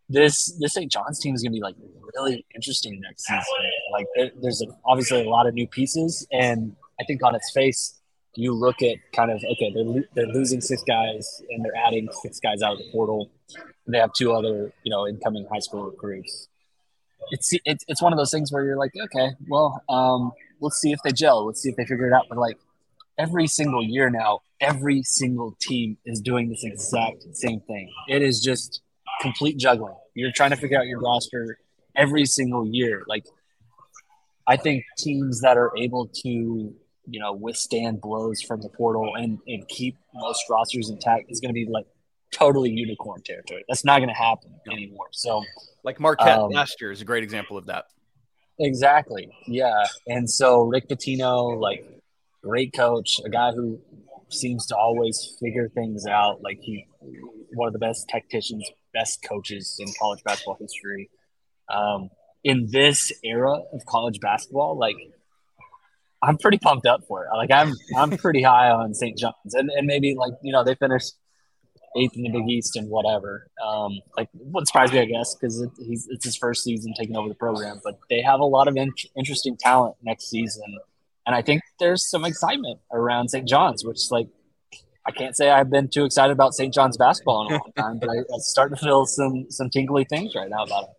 this 0.09 0.57
this 0.59 0.75
St. 0.75 0.91
John's 0.91 1.19
team 1.21 1.35
is 1.35 1.43
going 1.43 1.53
to 1.53 1.57
be 1.57 1.63
like 1.63 1.77
really 2.15 2.45
interesting 2.55 3.01
next 3.01 3.25
season. 3.27 3.43
Like 3.93 4.07
there, 4.15 4.31
there's 4.41 4.63
a, 4.63 4.67
obviously 4.85 5.25
a 5.27 5.29
lot 5.29 5.47
of 5.47 5.55
new 5.55 5.67
pieces, 5.67 6.27
and 6.33 6.75
I 7.01 7.05
think 7.05 7.23
on 7.23 7.35
its 7.35 7.51
face, 7.53 8.01
you 8.35 8.53
look 8.53 8.83
at 8.83 8.97
kind 9.15 9.31
of 9.31 9.43
okay, 9.53 9.73
they're 9.75 10.05
they're 10.15 10.33
losing 10.33 10.61
six 10.61 10.83
guys 10.83 11.43
and 11.51 11.65
they're 11.65 11.77
adding 11.77 12.09
six 12.23 12.39
guys 12.41 12.63
out 12.63 12.73
of 12.73 12.79
the 12.79 12.91
portal. 12.93 13.31
they 13.87 13.99
have 13.99 14.13
two 14.13 14.33
other 14.33 14.73
you 14.85 14.91
know 14.91 15.07
incoming 15.07 15.47
high 15.53 15.59
school 15.59 15.85
recruits. 15.85 16.49
It's 17.31 17.51
it's 17.65 17.85
it's 17.89 18.03
one 18.03 18.13
of 18.13 18.19
those 18.19 18.31
things 18.31 18.53
where 18.53 18.65
you're 18.65 18.77
like, 18.77 18.93
okay, 18.97 19.31
well, 19.49 19.83
um, 19.89 20.33
let's 20.61 20.77
see 20.77 20.93
if 20.93 21.01
they 21.05 21.13
gel. 21.13 21.47
Let's 21.47 21.61
see 21.61 21.71
if 21.71 21.77
they 21.77 21.85
figure 21.85 22.07
it 22.07 22.13
out. 22.13 22.27
But 22.29 22.39
like 22.39 22.59
every 23.19 23.47
single 23.47 23.83
year 23.83 24.09
now, 24.11 24.41
every 24.61 25.03
single 25.03 25.57
team 25.61 25.99
is 26.05 26.21
doing 26.21 26.49
this 26.49 26.65
exact 26.65 27.25
same 27.35 27.61
thing. 27.61 27.91
It 28.09 28.23
is 28.23 28.41
just 28.41 28.81
complete 29.21 29.59
juggling. 29.59 29.97
You're 30.15 30.33
trying 30.33 30.51
to 30.51 30.57
figure 30.57 30.79
out 30.79 30.87
your 30.87 31.01
roster 31.01 31.59
every 31.97 32.25
single 32.25 32.67
year. 32.67 33.03
Like, 33.07 33.25
I 34.49 34.57
think 34.57 34.85
teams 34.97 35.41
that 35.43 35.57
are 35.57 35.73
able 35.77 36.09
to, 36.23 36.29
you 36.29 37.21
know, 37.21 37.33
withstand 37.35 38.01
blows 38.01 38.41
from 38.41 38.63
the 38.63 38.71
portal 38.71 39.15
and, 39.15 39.39
and 39.47 39.69
keep 39.69 39.97
most 40.15 40.43
rosters 40.49 40.89
intact 40.91 41.27
is 41.29 41.41
going 41.41 41.51
to 41.51 41.55
be 41.55 41.67
like 41.71 41.87
totally 42.33 42.71
unicorn 42.71 43.23
territory. 43.23 43.65
That's 43.69 43.85
not 43.85 43.99
going 43.99 44.09
to 44.09 44.15
happen 44.15 44.51
anymore. 44.71 45.09
So, 45.13 45.45
like 45.85 46.01
Marquette 46.01 46.39
um, 46.39 46.51
last 46.51 46.81
year 46.81 46.91
is 46.91 47.01
a 47.01 47.05
great 47.05 47.23
example 47.23 47.59
of 47.59 47.67
that. 47.67 47.85
Exactly. 48.59 49.31
Yeah. 49.47 49.85
And 50.07 50.29
so 50.29 50.63
Rick 50.63 50.89
Pitino, 50.89 51.61
like, 51.61 51.87
great 52.43 52.73
coach, 52.73 53.21
a 53.25 53.29
guy 53.29 53.53
who 53.53 53.81
seems 54.31 54.67
to 54.67 54.77
always 54.77 55.37
figure 55.41 55.69
things 55.69 56.07
out. 56.07 56.43
Like 56.43 56.59
he, 56.61 56.87
one 57.55 57.67
of 57.67 57.73
the 57.73 57.79
best 57.79 58.09
tacticians, 58.09 58.69
best 58.93 59.23
coaches 59.23 59.77
in 59.79 59.89
college 59.99 60.23
basketball 60.25 60.57
history. 60.61 61.11
Um, 61.69 62.11
in 62.49 62.67
this 62.71 63.13
era 63.23 63.61
of 63.75 63.85
college 63.85 64.21
basketball, 64.21 64.79
like 64.79 64.97
I'm 66.23 66.39
pretty 66.39 66.57
pumped 66.57 66.87
up 66.87 67.03
for 67.07 67.27
it. 67.27 67.29
Like 67.37 67.51
I'm, 67.53 67.75
I'm 67.95 68.17
pretty 68.17 68.43
high 68.43 68.71
on 68.71 68.95
St. 68.95 69.19
John's, 69.19 69.53
and, 69.53 69.71
and 69.71 69.87
maybe 69.87 70.15
like 70.15 70.33
you 70.43 70.51
know 70.51 70.65
they 70.65 70.75
finished 70.75 71.13
eighth 71.95 72.17
in 72.17 72.23
the 72.23 72.31
Big 72.31 72.49
East 72.49 72.75
and 72.77 72.89
whatever. 72.89 73.49
Um, 73.65 74.01
like 74.17 74.31
what 74.33 74.67
surprised 74.67 74.95
me, 74.95 75.01
I 75.01 75.05
guess, 75.05 75.35
because 75.35 75.61
it, 75.61 75.71
it's 75.79 76.25
his 76.25 76.37
first 76.37 76.65
season 76.65 76.95
taking 76.99 77.17
over 77.17 77.29
the 77.29 77.35
program. 77.35 77.83
But 77.85 77.99
they 78.09 78.23
have 78.23 78.41
a 78.41 78.47
lot 78.47 78.67
of 78.67 78.77
in- 78.79 78.95
interesting 79.15 79.59
talent 79.59 79.97
next 80.03 80.31
season, 80.31 80.79
and 81.27 81.37
I 81.37 81.43
think 81.43 81.61
there's 81.79 82.09
some 82.09 82.25
excitement 82.25 82.81
around 82.91 83.29
St. 83.29 83.47
John's, 83.47 83.85
which 83.85 84.11
like 84.11 84.29
I 85.07 85.11
can't 85.11 85.37
say 85.37 85.51
I've 85.51 85.69
been 85.69 85.89
too 85.89 86.07
excited 86.07 86.33
about 86.33 86.55
St. 86.55 86.73
John's 86.73 86.97
basketball 86.97 87.47
in 87.47 87.53
a 87.53 87.59
long 87.59 87.73
time, 87.77 87.99
but 87.99 88.09
I, 88.09 88.21
I 88.21 88.39
start 88.39 88.71
to 88.71 88.77
feel 88.77 89.05
some 89.05 89.51
some 89.51 89.69
tingly 89.69 90.05
things 90.05 90.35
right 90.35 90.49
now 90.49 90.65
about 90.65 90.85
it. 90.85 90.91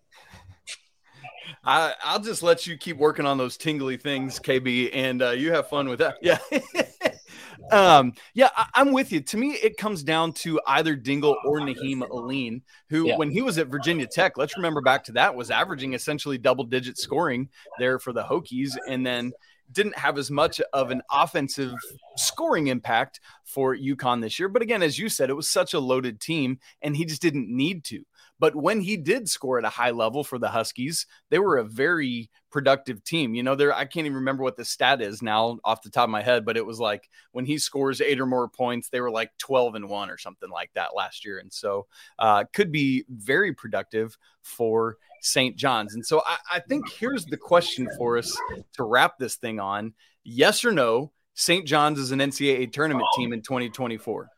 I, 1.63 1.93
I'll 2.03 2.19
just 2.19 2.43
let 2.43 2.65
you 2.67 2.77
keep 2.77 2.97
working 2.97 3.25
on 3.25 3.37
those 3.37 3.57
tingly 3.57 3.97
things, 3.97 4.39
KB, 4.39 4.91
and 4.93 5.21
uh, 5.21 5.31
you 5.31 5.51
have 5.51 5.69
fun 5.69 5.89
with 5.89 5.99
that. 5.99 6.17
Yeah. 6.21 6.39
um, 7.71 8.13
yeah, 8.33 8.49
I, 8.55 8.81
am 8.81 8.91
with 8.91 9.11
you. 9.11 9.21
To 9.21 9.37
me, 9.37 9.51
it 9.51 9.77
comes 9.77 10.03
down 10.03 10.33
to 10.33 10.59
either 10.67 10.95
Dingle 10.95 11.35
or 11.45 11.59
Nahiem 11.59 12.01
Alleyne, 12.09 12.61
who, 12.89 13.07
yeah. 13.07 13.17
when 13.17 13.29
he 13.29 13.41
was 13.41 13.57
at 13.57 13.67
Virginia 13.67 14.07
Tech, 14.07 14.37
let's 14.37 14.55
remember 14.55 14.81
back 14.81 15.03
to 15.05 15.11
that, 15.13 15.35
was 15.35 15.51
averaging 15.51 15.93
essentially 15.93 16.37
double 16.37 16.63
digit 16.63 16.97
scoring 16.97 17.49
there 17.77 17.99
for 17.99 18.13
the 18.13 18.23
Hokies. 18.23 18.77
And 18.87 19.05
then 19.05 19.33
didn't 19.71 19.97
have 19.97 20.17
as 20.17 20.31
much 20.31 20.59
of 20.73 20.91
an 20.91 21.01
offensive 21.11 21.73
scoring 22.15 22.67
impact 22.67 23.19
for 23.45 23.75
UConn 23.75 24.21
this 24.21 24.39
year. 24.39 24.49
But 24.49 24.61
again, 24.61 24.81
as 24.81 24.97
you 24.97 25.09
said, 25.09 25.29
it 25.29 25.35
was 25.35 25.49
such 25.49 25.73
a 25.73 25.79
loaded 25.79 26.19
team 26.19 26.59
and 26.81 26.95
he 26.95 27.05
just 27.05 27.21
didn't 27.21 27.55
need 27.55 27.83
to. 27.85 28.03
But 28.39 28.55
when 28.55 28.81
he 28.81 28.97
did 28.97 29.27
score 29.27 29.59
at 29.59 29.65
a 29.65 29.69
high 29.69 29.91
level 29.91 30.23
for 30.23 30.39
the 30.39 30.49
Huskies, 30.49 31.05
they 31.29 31.39
were 31.39 31.57
a 31.57 31.63
very 31.63 32.29
productive 32.51 33.03
team. 33.03 33.35
You 33.35 33.43
know, 33.43 33.55
there 33.55 33.73
I 33.73 33.85
can't 33.85 34.05
even 34.05 34.15
remember 34.15 34.43
what 34.43 34.57
the 34.57 34.65
stat 34.65 35.01
is 35.01 35.21
now 35.21 35.59
off 35.63 35.81
the 35.81 35.89
top 35.89 36.05
of 36.05 36.09
my 36.09 36.21
head, 36.21 36.45
but 36.45 36.57
it 36.57 36.65
was 36.65 36.79
like 36.79 37.09
when 37.31 37.45
he 37.45 37.57
scores 37.57 38.01
eight 38.01 38.19
or 38.19 38.25
more 38.25 38.47
points, 38.47 38.89
they 38.89 39.01
were 39.01 39.11
like 39.11 39.31
12 39.39 39.75
and 39.75 39.89
one 39.89 40.09
or 40.09 40.17
something 40.17 40.49
like 40.49 40.71
that 40.73 40.95
last 40.95 41.25
year. 41.25 41.39
And 41.39 41.51
so 41.51 41.87
uh, 42.17 42.45
could 42.53 42.71
be 42.71 43.03
very 43.09 43.53
productive 43.53 44.17
for 44.41 44.97
St. 45.21 45.55
John's. 45.57 45.93
And 45.93 46.05
so 46.05 46.21
I, 46.25 46.37
I 46.53 46.59
think 46.59 46.89
here's 46.89 47.25
the 47.25 47.37
question 47.37 47.89
for 47.97 48.17
us 48.17 48.35
to 48.73 48.83
wrap 48.83 49.17
this 49.19 49.35
thing 49.35 49.59
on 49.59 49.93
yes 50.23 50.63
or 50.63 50.71
no, 50.71 51.11
St. 51.33 51.65
John's 51.65 51.99
is 51.99 52.11
an 52.11 52.19
NCAA 52.19 52.71
tournament 52.71 53.07
team 53.15 53.33
in 53.33 53.41
2024. 53.41 54.29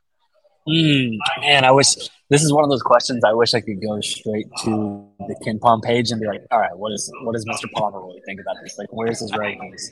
Mm, 0.68 1.18
man, 1.40 1.66
I 1.66 1.72
wish 1.72 1.96
this 2.30 2.44
is 2.44 2.54
one 2.54 2.64
of 2.64 2.70
those 2.70 2.84
questions. 2.84 3.24
I 3.24 3.34
wish 3.34 3.54
I 3.54 3.62
could 3.62 3.82
go 3.82 4.00
straight 4.02 4.48
to 4.64 5.08
the 5.20 5.36
KenPom 5.46 5.82
page 5.82 6.12
and 6.12 6.22
be 6.22 6.28
like, 6.28 6.42
"All 6.52 6.60
right, 6.60 6.76
what 6.78 6.92
is 6.92 7.12
what 7.24 7.34
does 7.34 7.46
Mr. 7.46 7.72
Palmer 7.74 8.00
really 8.00 8.22
think 8.26 8.40
about 8.40 8.58
this? 8.64 8.78
Like, 8.78 8.90
where's 8.92 9.20
his 9.20 9.32
rankings?" 9.32 9.90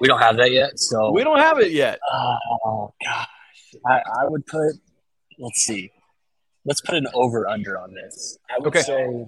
We 0.00 0.08
don't 0.08 0.20
have 0.20 0.36
that 0.38 0.52
yet, 0.52 0.78
so 0.78 1.10
we 1.12 1.22
don't 1.22 1.38
have 1.38 1.58
it 1.58 1.72
yet. 1.72 1.98
Oh 2.12 2.94
gosh, 3.04 3.26
I, 3.86 4.00
I 4.20 4.28
would 4.28 4.46
put. 4.46 4.72
Let's 5.38 5.60
see. 5.60 5.92
Let's 6.64 6.80
put 6.80 6.96
an 6.96 7.06
over 7.14 7.46
under 7.46 7.78
on 7.78 7.94
this. 7.94 8.38
I 8.50 8.58
would 8.58 8.68
okay. 8.68 8.80
say 8.80 9.26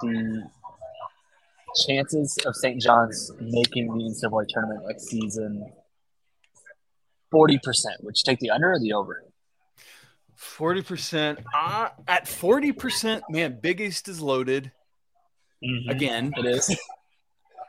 the 0.00 0.50
chances 1.86 2.38
of 2.46 2.54
St. 2.56 2.80
John's 2.80 3.30
making 3.40 3.88
the 3.88 4.04
NCAA 4.04 4.46
tournament 4.48 4.86
next 4.86 5.08
season 5.08 5.70
40%. 7.32 7.58
Would 8.02 8.16
you 8.16 8.22
take 8.24 8.38
the 8.38 8.50
under 8.50 8.72
or 8.72 8.78
the 8.78 8.92
over? 8.92 9.24
40%. 10.38 11.44
Uh, 11.54 11.88
at 12.08 12.26
40%, 12.26 13.22
man, 13.28 13.58
Big 13.60 13.80
East 13.80 14.08
is 14.08 14.20
loaded. 14.20 14.72
Mm-hmm. 15.64 15.90
Again, 15.90 16.32
it 16.36 16.46
is. 16.46 16.76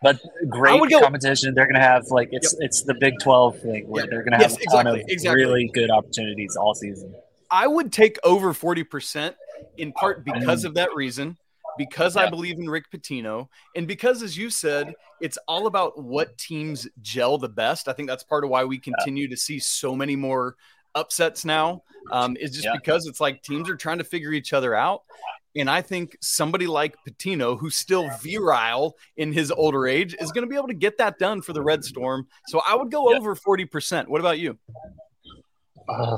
but 0.02 0.20
great 0.50 0.90
go, 0.90 1.02
competition. 1.02 1.54
They're 1.54 1.66
going 1.66 1.76
to 1.76 1.82
have 1.82 2.08
like 2.10 2.30
it's 2.32 2.54
yep. 2.54 2.66
it's 2.66 2.84
the 2.84 2.94
Big 2.94 3.14
12 3.22 3.60
thing 3.60 3.88
where 3.88 4.04
yep. 4.04 4.10
they're 4.10 4.24
going 4.24 4.38
to 4.38 4.44
have 4.44 4.52
yes, 4.52 4.62
a 4.62 4.70
ton 4.70 4.88
exactly, 4.88 5.02
of 5.02 5.06
exactly. 5.10 5.44
really 5.44 5.72
good 5.74 5.90
opportunities 5.90 6.56
all 6.56 6.76
season. 6.76 7.16
I 7.50 7.68
would 7.68 7.94
take 7.94 8.18
over 8.24 8.54
40% 8.54 9.36
in 9.78 9.94
part 9.94 10.26
because 10.26 10.64
mm. 10.64 10.68
of 10.68 10.74
that 10.74 10.94
reason 10.94 11.38
because 11.78 12.18
I 12.18 12.30
believe 12.30 12.58
in 12.58 12.70
Rick 12.70 12.86
Pitino, 12.92 13.48
and 13.76 13.88
because, 13.88 14.24
as 14.24 14.38
you 14.38 14.50
said, 14.50 14.94
it's 15.22 15.38
all 15.48 15.68
about 15.68 16.02
what 16.02 16.38
teams 16.38 16.88
gel 17.02 17.38
the 17.38 17.50
best. 17.50 17.88
I 17.88 17.94
think 17.94 18.08
that's 18.08 18.24
part 18.24 18.44
of 18.44 18.50
why 18.50 18.64
we 18.64 18.78
continue 18.78 19.28
to 19.28 19.38
see 19.38 19.60
so 19.60 19.96
many 19.96 20.16
more 20.16 20.56
upsets 20.96 21.46
now. 21.46 21.84
Um, 22.12 22.38
is 22.38 22.52
just 22.52 22.68
because 22.72 23.08
it's 23.08 23.20
like 23.20 23.42
teams 23.42 23.68
are 23.68 23.76
trying 23.76 23.98
to 23.98 24.04
figure 24.04 24.32
each 24.32 24.54
other 24.54 24.76
out. 24.76 25.02
And 25.56 25.70
I 25.70 25.82
think 25.82 26.18
somebody 26.22 26.68
like 26.68 26.96
Pitino, 27.08 27.58
who's 27.58 27.76
still 27.76 28.10
virile 28.22 28.96
in 29.16 29.32
his 29.32 29.52
older 29.52 29.88
age, 29.88 30.16
is 30.20 30.32
going 30.32 30.44
to 30.44 30.50
be 30.50 30.56
able 30.56 30.68
to 30.68 30.74
get 30.74 30.98
that 30.98 31.18
done 31.18 31.42
for 31.42 31.54
the 31.54 31.62
Red 31.62 31.84
Storm. 31.84 32.28
So 32.48 32.62
I 32.68 32.76
would 32.76 32.92
go 32.92 33.16
over 33.16 33.36
40%. 33.36 34.08
What 34.08 34.20
about 34.20 34.38
you? 34.38 34.58
Uh, 35.88 36.18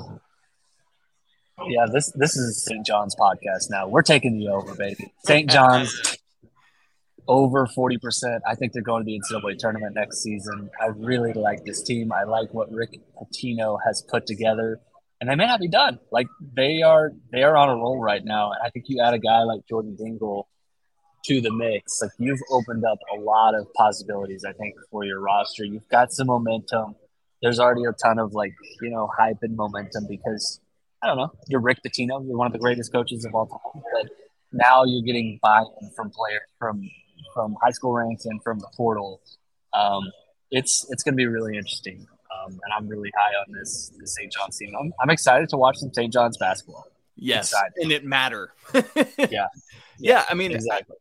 yeah, 1.67 1.85
this 1.91 2.11
this 2.15 2.35
is 2.35 2.63
St. 2.63 2.85
John's 2.85 3.15
podcast 3.15 3.69
now. 3.69 3.87
We're 3.87 4.03
taking 4.03 4.39
the 4.39 4.49
over, 4.49 4.75
baby. 4.75 5.11
St. 5.25 5.49
John's 5.49 6.17
over 7.27 7.67
40%. 7.67 8.39
I 8.47 8.55
think 8.55 8.73
they're 8.73 8.81
going 8.81 9.01
to 9.01 9.05
be 9.05 9.15
in 9.15 9.21
the 9.29 9.35
NCAA 9.35 9.57
tournament 9.57 9.95
next 9.95 10.21
season. 10.21 10.69
I 10.81 10.87
really 10.87 11.33
like 11.33 11.65
this 11.65 11.81
team. 11.83 12.11
I 12.11 12.23
like 12.23 12.53
what 12.53 12.71
Rick 12.71 12.99
Pitino 13.19 13.77
has 13.85 14.01
put 14.01 14.25
together 14.25 14.79
and 15.19 15.29
they 15.29 15.35
may 15.35 15.47
not 15.47 15.59
be 15.59 15.67
done. 15.67 15.99
Like 16.11 16.27
they 16.55 16.81
are, 16.83 17.11
they 17.31 17.43
are 17.43 17.57
on 17.57 17.69
a 17.69 17.75
roll 17.75 17.99
right 17.99 18.23
now. 18.23 18.51
And 18.51 18.59
I 18.63 18.69
think 18.69 18.85
you 18.87 19.01
add 19.01 19.13
a 19.13 19.19
guy 19.19 19.43
like 19.43 19.61
Jordan 19.67 19.95
Dingle 19.95 20.47
to 21.25 21.41
the 21.41 21.51
mix, 21.51 22.01
like 22.01 22.11
you've 22.19 22.39
opened 22.49 22.85
up 22.85 22.99
a 23.13 23.19
lot 23.19 23.53
of 23.53 23.71
possibilities. 23.73 24.45
I 24.45 24.53
think 24.53 24.75
for 24.89 25.03
your 25.03 25.19
roster, 25.19 25.65
you've 25.65 25.87
got 25.89 26.11
some 26.11 26.27
momentum. 26.27 26.95
There's 27.41 27.59
already 27.59 27.83
a 27.83 27.91
ton 27.91 28.17
of 28.17 28.33
like 28.33 28.53
you 28.81 28.89
know 28.89 29.09
hype 29.17 29.39
and 29.41 29.55
momentum 29.55 30.07
because 30.07 30.59
I 31.03 31.07
don't 31.07 31.17
know. 31.17 31.31
You're 31.47 31.59
Rick 31.59 31.79
Pitino. 31.85 32.25
You're 32.25 32.37
one 32.37 32.47
of 32.47 32.53
the 32.53 32.59
greatest 32.59 32.91
coaches 32.91 33.25
of 33.25 33.35
all 33.35 33.45
time. 33.47 33.83
But 33.93 34.11
now 34.51 34.85
you're 34.85 35.03
getting 35.03 35.39
buy-in 35.41 35.91
from 35.95 36.09
players 36.09 36.41
from 36.57 36.89
from 37.33 37.55
high 37.63 37.71
school 37.71 37.93
ranks 37.93 38.25
and 38.25 38.41
from 38.43 38.59
the 38.59 38.67
portal. 38.75 39.21
Um, 39.73 40.11
it's 40.51 40.85
it's 40.89 41.03
going 41.03 41.13
to 41.13 41.17
be 41.17 41.27
really 41.27 41.57
interesting. 41.57 42.07
Um, 42.47 42.51
and 42.51 42.73
I'm 42.75 42.87
really 42.87 43.11
high 43.15 43.33
on 43.35 43.53
this, 43.53 43.91
this 43.99 44.15
St. 44.15 44.31
John's 44.31 44.57
team. 44.57 44.73
I'm, 44.79 44.93
I'm 45.01 45.09
excited 45.09 45.49
to 45.49 45.57
watch 45.57 45.77
some 45.77 45.91
St. 45.93 46.11
John's 46.11 46.37
basketball. 46.37 46.87
Yes, 47.15 47.51
excited. 47.51 47.73
and 47.81 47.91
it 47.91 48.05
matter. 48.05 48.53
yeah. 49.17 49.47
yeah, 49.97 50.23
I 50.29 50.33
mean, 50.33 50.51
exactly. 50.51 50.97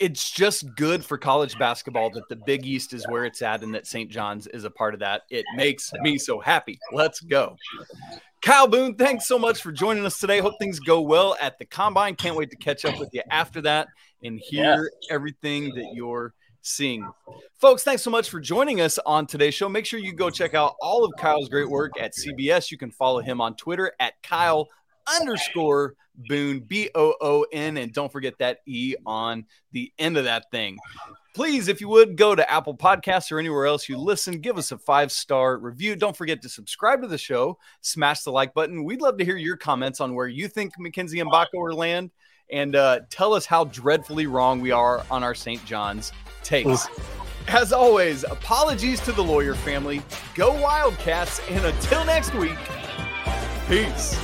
It's 0.00 0.30
just 0.30 0.74
good 0.76 1.04
for 1.04 1.18
college 1.18 1.58
basketball 1.58 2.10
that 2.10 2.28
the 2.28 2.36
Big 2.36 2.64
East 2.66 2.92
is 2.92 3.06
where 3.08 3.24
it's 3.24 3.42
at, 3.42 3.62
and 3.62 3.74
that 3.74 3.86
St. 3.86 4.10
John's 4.10 4.46
is 4.46 4.64
a 4.64 4.70
part 4.70 4.94
of 4.94 5.00
that. 5.00 5.22
It 5.30 5.44
makes 5.56 5.92
me 6.00 6.16
so 6.16 6.40
happy. 6.40 6.78
Let's 6.92 7.20
go. 7.20 7.56
Kyle 8.40 8.68
Boone, 8.68 8.94
thanks 8.94 9.26
so 9.26 9.38
much 9.38 9.62
for 9.62 9.72
joining 9.72 10.04
us 10.04 10.18
today. 10.18 10.38
Hope 10.38 10.54
things 10.58 10.78
go 10.78 11.00
well 11.00 11.36
at 11.40 11.58
the 11.58 11.64
combine. 11.64 12.14
Can't 12.14 12.36
wait 12.36 12.50
to 12.50 12.56
catch 12.56 12.84
up 12.84 12.98
with 12.98 13.08
you 13.12 13.22
after 13.30 13.60
that 13.62 13.88
and 14.22 14.38
hear 14.38 14.90
yeah. 15.02 15.14
everything 15.14 15.74
that 15.74 15.92
you're 15.94 16.34
seeing. 16.60 17.08
Folks, 17.60 17.84
thanks 17.84 18.02
so 18.02 18.10
much 18.10 18.28
for 18.28 18.40
joining 18.40 18.80
us 18.80 18.98
on 19.06 19.26
today's 19.26 19.54
show. 19.54 19.68
Make 19.68 19.86
sure 19.86 19.98
you 19.98 20.12
go 20.12 20.30
check 20.30 20.54
out 20.54 20.74
all 20.80 21.04
of 21.04 21.12
Kyle's 21.18 21.48
great 21.48 21.68
work 21.68 21.92
at 21.98 22.12
CBS. 22.14 22.70
You 22.70 22.78
can 22.78 22.90
follow 22.90 23.20
him 23.20 23.40
on 23.40 23.54
Twitter 23.56 23.92
at 24.00 24.14
Kyle 24.22 24.68
underscore 25.20 25.94
Boone, 26.28 26.60
B 26.60 26.90
O 26.94 27.14
O 27.20 27.46
N. 27.52 27.76
And 27.76 27.92
don't 27.92 28.12
forget 28.12 28.38
that 28.38 28.58
E 28.66 28.94
on 29.04 29.44
the 29.72 29.92
end 29.98 30.16
of 30.16 30.24
that 30.24 30.50
thing. 30.50 30.78
Please, 31.34 31.66
if 31.66 31.80
you 31.80 31.88
would, 31.88 32.16
go 32.16 32.36
to 32.36 32.48
Apple 32.48 32.76
Podcasts 32.76 33.32
or 33.32 33.40
anywhere 33.40 33.66
else 33.66 33.88
you 33.88 33.98
listen, 33.98 34.38
give 34.38 34.56
us 34.56 34.70
a 34.70 34.78
five 34.78 35.10
star 35.10 35.58
review. 35.58 35.96
Don't 35.96 36.16
forget 36.16 36.40
to 36.42 36.48
subscribe 36.48 37.02
to 37.02 37.08
the 37.08 37.18
show, 37.18 37.58
smash 37.80 38.22
the 38.22 38.30
like 38.30 38.54
button. 38.54 38.84
We'd 38.84 39.02
love 39.02 39.18
to 39.18 39.24
hear 39.24 39.36
your 39.36 39.56
comments 39.56 40.00
on 40.00 40.14
where 40.14 40.28
you 40.28 40.46
think 40.46 40.74
Mackenzie 40.78 41.18
Mgbako 41.18 41.48
will 41.54 41.76
land 41.76 42.12
and 42.50 42.76
uh, 42.76 43.00
tell 43.10 43.34
us 43.34 43.46
how 43.46 43.64
dreadfully 43.64 44.26
wrong 44.26 44.60
we 44.60 44.70
are 44.70 45.04
on 45.10 45.24
our 45.24 45.34
St. 45.34 45.64
John's 45.64 46.12
takes. 46.42 46.86
As 47.48 47.72
always, 47.72 48.24
apologies 48.24 49.00
to 49.00 49.12
the 49.12 49.22
lawyer 49.22 49.54
family. 49.54 50.02
Go 50.34 50.54
Wildcats, 50.60 51.40
and 51.50 51.64
until 51.64 52.04
next 52.04 52.34
week, 52.34 52.58
peace. 53.68 54.18